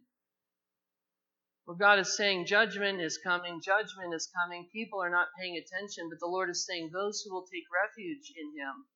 Where 1.66 1.76
God 1.76 2.00
is 2.00 2.16
saying 2.16 2.46
judgment 2.46 3.00
is 3.00 3.16
coming, 3.18 3.60
judgment 3.64 4.12
is 4.12 4.28
coming. 4.34 4.68
People 4.72 5.00
are 5.00 5.10
not 5.10 5.28
paying 5.38 5.56
attention, 5.56 6.08
but 6.10 6.18
the 6.18 6.26
Lord 6.26 6.50
is 6.50 6.66
saying 6.66 6.90
those 6.92 7.22
who 7.22 7.32
will 7.32 7.46
take 7.46 7.64
refuge 7.70 8.32
in 8.36 8.48
him, 8.58 8.86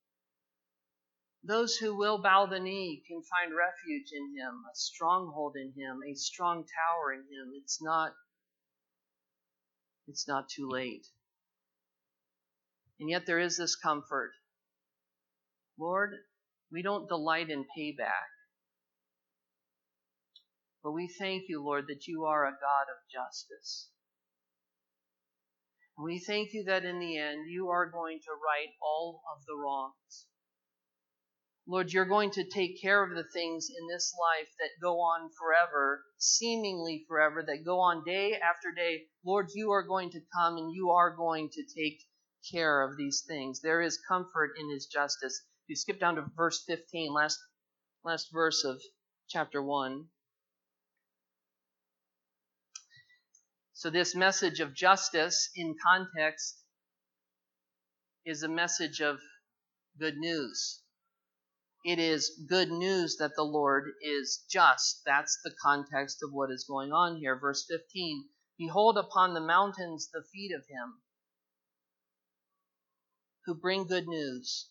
those 1.45 1.77
who 1.77 1.97
will 1.97 2.19
bow 2.21 2.47
the 2.47 2.59
knee 2.59 3.05
can 3.07 3.23
find 3.23 3.55
refuge 3.57 4.11
in 4.13 4.37
him, 4.37 4.65
a 4.73 4.75
stronghold 4.75 5.55
in 5.55 5.73
him, 5.81 6.01
a 6.03 6.15
strong 6.17 6.65
tower 6.65 7.13
in 7.13 7.21
him. 7.21 7.53
It's 7.63 7.81
not 7.81 8.13
it's 10.09 10.27
not 10.27 10.49
too 10.49 10.69
late. 10.69 11.07
And 13.01 13.09
yet 13.09 13.25
there 13.25 13.39
is 13.39 13.57
this 13.57 13.77
comfort. 13.77 14.33
Lord, 15.79 16.11
we 16.71 16.83
don't 16.83 17.09
delight 17.09 17.49
in 17.49 17.65
payback. 17.77 18.29
But 20.85 20.93
we 20.93 21.09
thank 21.19 21.45
you, 21.49 21.65
Lord, 21.65 21.87
that 21.89 22.07
you 22.07 22.25
are 22.25 22.45
a 22.45 22.51
God 22.51 22.87
of 22.93 23.11
justice. 23.11 23.89
We 25.99 26.19
thank 26.19 26.53
you 26.53 26.65
that 26.65 26.85
in 26.85 26.99
the 26.99 27.19
end 27.19 27.51
you 27.51 27.69
are 27.69 27.91
going 27.91 28.21
to 28.21 28.31
right 28.33 28.73
all 28.83 29.23
of 29.35 29.45
the 29.47 29.55
wrongs. 29.55 30.27
Lord, 31.67 31.93
you're 31.93 32.07
going 32.07 32.31
to 32.33 32.49
take 32.49 32.81
care 32.81 33.05
of 33.05 33.17
the 33.17 33.29
things 33.33 33.69
in 33.69 33.87
this 33.87 34.13
life 34.19 34.49
that 34.59 34.83
go 34.83 35.01
on 35.01 35.31
forever, 35.39 36.03
seemingly 36.19 37.05
forever, 37.07 37.43
that 37.47 37.65
go 37.65 37.79
on 37.81 38.03
day 38.05 38.33
after 38.35 38.73
day. 38.75 39.05
Lord, 39.25 39.49
you 39.55 39.71
are 39.71 39.87
going 39.87 40.11
to 40.11 40.21
come 40.35 40.57
and 40.57 40.75
you 40.75 40.91
are 40.91 41.15
going 41.15 41.49
to 41.51 41.63
take 41.63 42.01
care 42.51 42.83
of 42.83 42.97
these 42.97 43.25
things. 43.27 43.61
There 43.61 43.81
is 43.81 43.99
comfort 44.09 44.53
in 44.59 44.71
his 44.71 44.87
justice. 44.87 45.43
If 45.65 45.69
you 45.69 45.77
skip 45.77 46.01
down 46.01 46.17
to 46.17 46.25
verse 46.37 46.65
15, 46.67 47.13
last, 47.13 47.39
last 48.05 48.29
verse 48.33 48.65
of 48.65 48.81
chapter 49.29 49.63
1. 49.63 50.07
So, 53.73 53.89
this 53.89 54.15
message 54.15 54.61
of 54.61 54.75
justice 54.75 55.51
in 55.57 55.75
context 55.83 56.59
is 58.27 58.43
a 58.43 58.49
message 58.49 59.01
of 59.01 59.19
good 59.99 60.17
news. 60.17 60.83
It 61.85 61.99
is 61.99 62.45
good 62.47 62.71
news 62.71 63.17
that 63.17 63.37
the 63.37 63.43
Lord 63.43 63.93
is 64.03 64.45
just. 64.51 65.01
That's 65.07 65.39
the 65.43 65.55
context 65.63 66.19
of 66.23 66.31
what 66.31 66.51
is 66.51 66.65
going 66.69 66.93
on 66.93 67.17
here. 67.17 67.39
Verse 67.39 67.65
15 67.71 68.29
Behold 68.59 68.99
upon 68.99 69.33
the 69.33 69.41
mountains 69.41 70.11
the 70.13 70.23
feet 70.31 70.53
of 70.53 70.67
him 70.69 71.01
who 73.47 73.55
bring 73.55 73.87
good 73.87 74.07
news, 74.07 74.69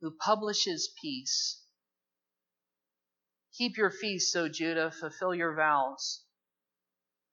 who 0.00 0.10
publishes 0.10 0.92
peace. 1.00 1.62
Keep 3.56 3.76
your 3.76 3.90
feasts, 3.90 4.34
O 4.36 4.48
Judah, 4.48 4.90
fulfill 4.90 5.34
your 5.34 5.54
vows, 5.54 6.24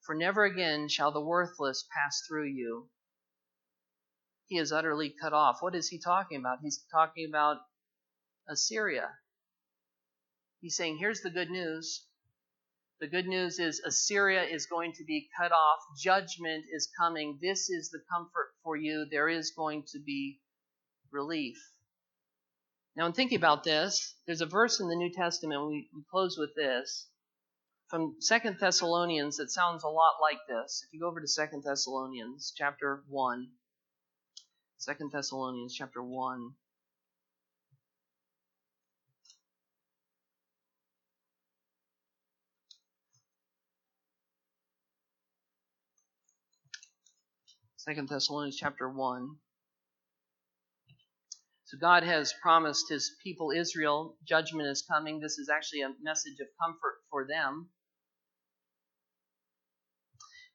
for 0.06 0.16
never 0.16 0.46
again 0.46 0.88
shall 0.88 1.12
the 1.12 1.22
worthless 1.22 1.88
pass 1.94 2.22
through 2.28 2.48
you. 2.48 2.90
He 4.48 4.58
is 4.58 4.72
utterly 4.72 5.14
cut 5.22 5.34
off. 5.34 5.62
What 5.62 5.76
is 5.76 5.88
he 5.88 6.00
talking 6.00 6.40
about? 6.40 6.60
He's 6.62 6.84
talking 6.92 7.28
about 7.28 7.58
Assyria. 8.50 9.10
He's 10.60 10.76
saying, 10.76 10.98
here's 10.98 11.22
the 11.22 11.30
good 11.30 11.50
news. 11.50 12.06
The 13.02 13.08
good 13.08 13.26
news 13.26 13.58
is 13.58 13.80
Assyria 13.80 14.44
is 14.44 14.68
going 14.68 14.94
to 14.94 15.04
be 15.04 15.28
cut 15.36 15.52
off. 15.52 15.80
Judgment 15.98 16.66
is 16.72 16.88
coming. 16.96 17.40
This 17.42 17.68
is 17.68 17.90
the 17.90 18.04
comfort 18.14 18.54
for 18.64 18.76
you. 18.76 19.08
There 19.10 19.28
is 19.28 19.50
going 19.58 19.86
to 19.92 20.00
be 20.00 20.40
relief. 21.10 21.58
Now, 22.96 23.08
in 23.08 23.14
thinking 23.14 23.40
about 23.40 23.64
this, 23.64 24.14
there's 24.28 24.42
a 24.42 24.46
verse 24.46 24.80
in 24.80 24.88
the 24.88 24.96
New 24.96 25.12
Testament, 25.12 25.66
we, 25.66 25.90
we 25.96 26.04
close 26.12 26.38
with 26.38 26.54
this, 26.56 27.08
from 27.90 28.18
Second 28.20 28.58
Thessalonians 28.60 29.38
that 29.38 29.50
sounds 29.50 29.84
a 29.84 29.88
lot 29.88 30.22
like 30.22 30.40
this. 30.48 30.86
If 30.86 30.94
you 30.94 31.00
go 31.00 31.08
over 31.08 31.22
to 31.22 31.28
Second 31.28 31.64
Thessalonians 31.64 32.54
chapter 32.56 33.04
1, 33.08 33.48
2 34.86 35.10
Thessalonians 35.12 35.74
chapter 35.74 36.04
1. 36.04 36.52
Second 47.84 48.10
Thessalonians 48.10 48.58
chapter 48.58 48.88
1. 48.88 49.38
So 51.64 51.80
God 51.80 52.04
has 52.04 52.32
promised 52.40 52.90
his 52.90 53.16
people 53.24 53.50
Israel 53.50 54.20
judgment 54.24 54.68
is 54.68 54.86
coming. 54.88 55.20
This 55.20 55.40
is 55.40 55.50
actually 55.50 55.82
a 55.82 55.96
message 56.00 56.40
of 56.40 56.48
comfort 56.62 57.00
for 57.10 57.26
them. 57.26 57.72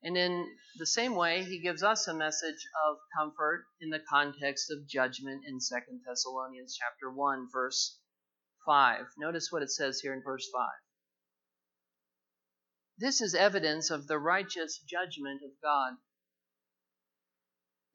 And 0.05 0.16
in 0.16 0.47
the 0.79 0.87
same 0.87 1.16
way, 1.16 1.43
he 1.43 1.61
gives 1.61 1.83
us 1.83 2.07
a 2.07 2.14
message 2.14 2.64
of 2.87 2.99
comfort 3.18 3.64
in 3.81 3.91
the 3.91 4.05
context 4.09 4.70
of 4.70 4.87
judgment 4.87 5.43
in 5.49 5.59
Second 5.59 6.03
Thessalonians 6.07 6.79
chapter 6.81 7.11
1 7.11 7.49
verse 7.53 7.99
5. 8.66 9.05
Notice 9.18 9.49
what 9.51 9.62
it 9.62 9.72
says 9.72 9.99
here 9.99 10.14
in 10.14 10.22
verse 10.22 10.49
5. 10.55 10.68
This 12.99 13.20
is 13.20 13.35
evidence 13.35 13.91
of 13.91 14.07
the 14.07 14.20
righteous 14.20 14.79
judgment 14.89 15.43
of 15.45 15.51
God 15.61 15.95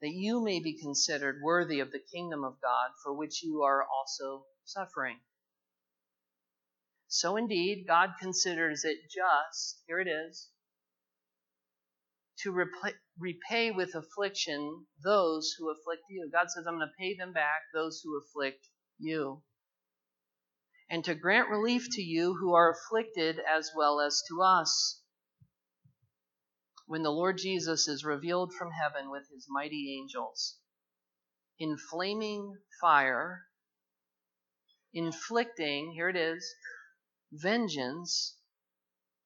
that 0.02 0.10
you 0.10 0.42
may 0.42 0.60
be 0.60 0.78
considered 0.78 1.40
worthy 1.42 1.80
of 1.80 1.92
the 1.92 2.02
kingdom 2.12 2.44
of 2.44 2.60
God 2.60 2.90
for 3.02 3.16
which 3.16 3.42
you 3.42 3.62
are 3.62 3.84
also 3.84 4.44
suffering. 4.64 5.18
So 7.08 7.36
indeed, 7.36 7.84
God 7.86 8.10
considers 8.20 8.84
it 8.84 8.98
just, 9.04 9.82
here 9.86 10.00
it 10.00 10.08
is, 10.08 10.48
to 12.40 12.50
repay 13.18 13.70
with 13.70 13.94
affliction 13.94 14.86
those 15.04 15.54
who 15.56 15.70
afflict 15.70 16.02
you. 16.10 16.28
God 16.32 16.50
says, 16.50 16.64
I'm 16.66 16.78
going 16.78 16.88
to 16.88 16.92
pay 16.98 17.14
them 17.16 17.32
back, 17.32 17.60
those 17.72 18.00
who 18.02 18.18
afflict 18.18 18.66
you. 18.98 19.42
And 20.90 21.04
to 21.04 21.14
grant 21.14 21.48
relief 21.48 21.86
to 21.92 22.02
you 22.02 22.34
who 22.34 22.54
are 22.54 22.72
afflicted 22.72 23.38
as 23.38 23.70
well 23.76 24.00
as 24.00 24.22
to 24.28 24.42
us 24.42 25.01
when 26.86 27.02
the 27.02 27.10
Lord 27.10 27.38
Jesus 27.38 27.88
is 27.88 28.04
revealed 28.04 28.52
from 28.54 28.70
heaven 28.70 29.10
with 29.10 29.28
his 29.32 29.46
mighty 29.48 29.98
angels 29.98 30.58
in 31.58 31.76
flaming 31.76 32.58
fire, 32.80 33.46
inflicting, 34.92 35.92
here 35.92 36.08
it 36.08 36.16
is, 36.16 36.54
vengeance 37.32 38.36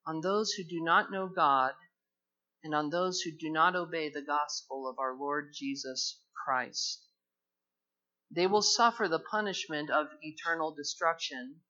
on 0.06 0.20
those 0.20 0.52
who 0.52 0.64
do 0.64 0.82
not 0.82 1.10
know 1.10 1.28
God 1.28 1.72
and 2.62 2.74
on 2.74 2.90
those 2.90 3.20
who 3.20 3.30
do 3.30 3.50
not 3.50 3.74
obey 3.74 4.10
the 4.10 4.22
gospel 4.22 4.88
of 4.88 4.98
our 4.98 5.16
Lord 5.16 5.52
Jesus 5.54 6.20
Christ. 6.44 7.04
They 8.30 8.46
will 8.46 8.62
suffer 8.62 9.08
the 9.08 9.18
punishment 9.18 9.90
of 9.90 10.08
eternal 10.20 10.74
destruction 10.74 11.62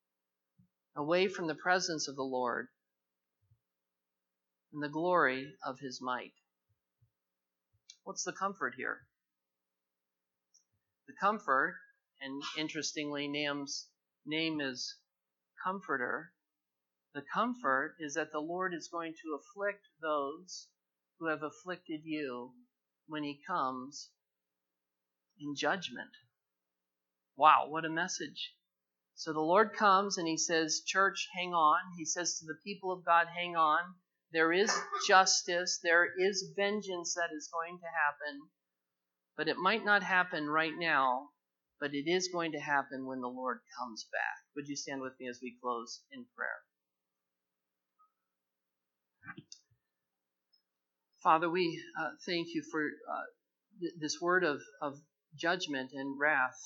away 0.97 1.29
from 1.29 1.47
the 1.47 1.55
presence 1.55 2.09
of 2.09 2.17
the 2.17 2.23
Lord 2.23 2.69
and 4.73 4.83
the 4.83 4.89
glory 4.89 5.55
of 5.65 5.79
his 5.81 6.01
might. 6.01 6.35
What's 8.05 8.25
the 8.25 8.33
comfort 8.33 8.75
here? 8.77 9.07
The 11.07 11.15
comfort, 11.21 11.77
and 12.21 12.43
interestingly, 12.57 13.29
Nahum's 13.29 13.89
name 14.25 14.61
is 14.61 14.97
Comforter. 15.65 16.33
The 17.15 17.23
comfort 17.33 17.97
is 17.99 18.15
that 18.15 18.33
the 18.33 18.41
Lord 18.41 18.75
is 18.75 18.89
going 18.89 19.15
to 19.15 19.39
afflict 19.41 19.89
those 20.03 20.69
who 21.19 21.27
have 21.27 21.43
afflicted 21.43 22.03
you 22.05 22.53
when 23.07 23.23
he 23.23 23.41
comes 23.47 24.11
in 25.41 25.55
judgment. 25.55 26.11
Wow, 27.37 27.69
what 27.69 27.85
a 27.85 27.91
message. 27.91 28.55
So 29.15 29.33
the 29.33 29.41
Lord 29.41 29.73
comes 29.73 30.19
and 30.19 30.29
he 30.29 30.37
says, 30.37 30.83
Church, 30.85 31.29
hang 31.35 31.55
on. 31.55 31.79
He 31.97 32.05
says 32.05 32.39
to 32.39 32.47
the 32.47 32.59
people 32.65 32.93
of 32.93 33.05
God, 33.05 33.29
hang 33.29 33.57
on. 33.57 33.95
There 34.33 34.53
is 34.53 34.73
justice, 35.07 35.79
there 35.83 36.07
is 36.19 36.53
vengeance 36.57 37.15
that 37.15 37.31
is 37.35 37.49
going 37.53 37.79
to 37.79 37.87
happen, 37.87 38.49
but 39.37 39.49
it 39.49 39.57
might 39.57 39.85
not 39.85 40.03
happen 40.03 40.49
right 40.49 40.75
now, 40.77 41.31
but 41.81 41.95
it 41.95 42.11
is 42.11 42.29
going 42.33 42.53
to 42.53 42.61
happen 42.61 43.07
when 43.07 43.21
the 43.21 43.29
Lord 43.29 43.61
comes 43.79 44.07
back. 44.13 44.45
Would 44.57 44.69
you 44.69 44.77
stand 44.77 45.01
with 45.01 45.13
me 45.21 45.29
as 45.29 45.39
we 45.43 45.57
close 45.63 46.03
in 46.13 46.27
prayer? 46.37 46.61
Father, 51.23 51.51
we 51.51 51.83
uh, 52.01 52.11
thank 52.25 52.49
you 52.55 52.63
for 52.71 52.83
uh, 52.85 53.25
th- 53.81 53.95
this 54.01 54.21
word 54.21 54.45
of, 54.45 54.61
of 54.81 54.95
judgment 55.37 55.91
and 55.93 56.19
wrath. 56.21 56.59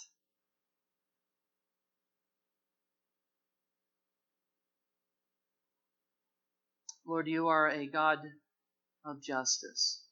Lord, 7.10 7.26
you 7.26 7.48
are 7.48 7.68
a 7.68 7.88
God 7.88 8.18
of 9.04 9.20
justice. 9.20 10.04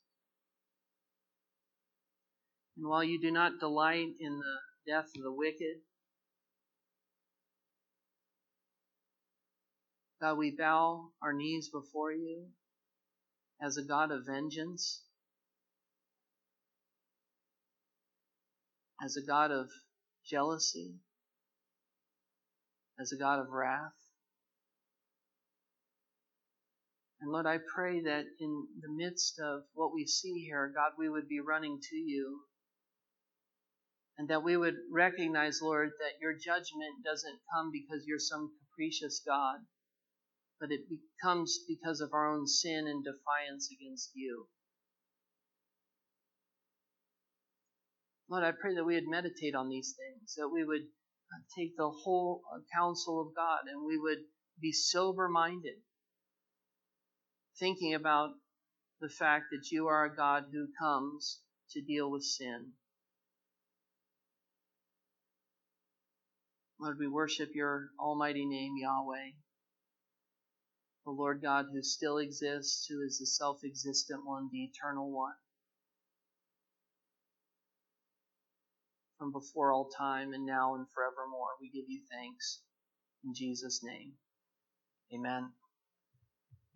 And 2.76 2.88
while 2.88 3.04
you 3.04 3.20
do 3.20 3.30
not 3.30 3.60
delight 3.60 4.08
in 4.18 4.40
the 4.40 4.92
death 4.92 5.06
of 5.16 5.22
the 5.22 5.32
wicked, 5.32 5.76
God, 10.20 10.38
we 10.38 10.50
bow 10.50 11.10
our 11.22 11.32
knees 11.32 11.70
before 11.72 12.10
you 12.10 12.46
as 13.62 13.76
a 13.76 13.84
God 13.84 14.10
of 14.10 14.26
vengeance, 14.26 15.04
as 19.00 19.16
a 19.16 19.24
God 19.24 19.52
of 19.52 19.68
jealousy, 20.28 20.96
as 22.98 23.12
a 23.12 23.16
God 23.16 23.38
of 23.38 23.50
wrath. 23.52 23.92
And 27.20 27.32
Lord, 27.32 27.46
I 27.46 27.58
pray 27.74 28.00
that 28.02 28.26
in 28.38 28.66
the 28.80 28.90
midst 28.90 29.40
of 29.40 29.62
what 29.74 29.92
we 29.92 30.06
see 30.06 30.44
here, 30.44 30.72
God, 30.74 30.92
we 30.98 31.08
would 31.08 31.28
be 31.28 31.40
running 31.40 31.80
to 31.90 31.96
you. 31.96 32.42
And 34.18 34.28
that 34.28 34.42
we 34.42 34.56
would 34.56 34.76
recognize, 34.92 35.60
Lord, 35.62 35.90
that 35.98 36.20
your 36.20 36.34
judgment 36.34 37.04
doesn't 37.04 37.40
come 37.54 37.70
because 37.72 38.04
you're 38.06 38.18
some 38.18 38.52
capricious 38.60 39.22
God, 39.26 39.60
but 40.60 40.70
it 40.72 40.80
comes 41.22 41.60
because 41.68 42.00
of 42.00 42.12
our 42.12 42.32
own 42.32 42.46
sin 42.46 42.86
and 42.88 43.04
defiance 43.04 43.68
against 43.70 44.10
you. 44.14 44.48
Lord, 48.28 48.44
I 48.44 48.52
pray 48.52 48.74
that 48.74 48.84
we 48.84 48.94
would 48.94 49.08
meditate 49.08 49.54
on 49.54 49.68
these 49.68 49.94
things, 49.96 50.34
that 50.36 50.48
we 50.48 50.64
would 50.64 50.82
uh, 50.82 51.42
take 51.56 51.76
the 51.76 51.88
whole 51.88 52.42
uh, 52.52 52.60
counsel 52.74 53.20
of 53.20 53.34
God 53.34 53.60
and 53.70 53.86
we 53.86 53.98
would 53.98 54.18
be 54.60 54.72
sober 54.72 55.28
minded, 55.28 55.76
thinking 57.58 57.94
about 57.94 58.30
the 59.00 59.08
fact 59.08 59.46
that 59.52 59.70
you 59.70 59.88
are 59.88 60.04
a 60.04 60.16
God 60.16 60.44
who 60.52 60.68
comes 60.80 61.40
to 61.72 61.82
deal 61.82 62.10
with 62.10 62.24
sin. 62.24 62.72
Lord, 66.80 66.98
we 66.98 67.08
worship 67.08 67.50
your 67.54 67.90
almighty 67.98 68.46
name, 68.46 68.74
Yahweh 68.80 69.32
the 71.08 71.12
Lord 71.12 71.40
God 71.40 71.66
who 71.72 71.82
still 71.82 72.18
exists, 72.18 72.86
who 72.86 73.00
is 73.00 73.18
the 73.18 73.24
self 73.24 73.64
existent 73.64 74.26
one, 74.26 74.50
the 74.52 74.64
eternal 74.64 75.10
one. 75.10 75.32
From 79.18 79.32
before 79.32 79.72
all 79.72 79.88
time 79.88 80.34
and 80.34 80.44
now 80.44 80.74
and 80.74 80.86
forevermore, 80.90 81.56
we 81.62 81.70
give 81.70 81.88
you 81.88 82.02
thanks. 82.12 82.60
In 83.24 83.32
Jesus' 83.34 83.80
name, 83.82 84.12
amen. 85.14 85.50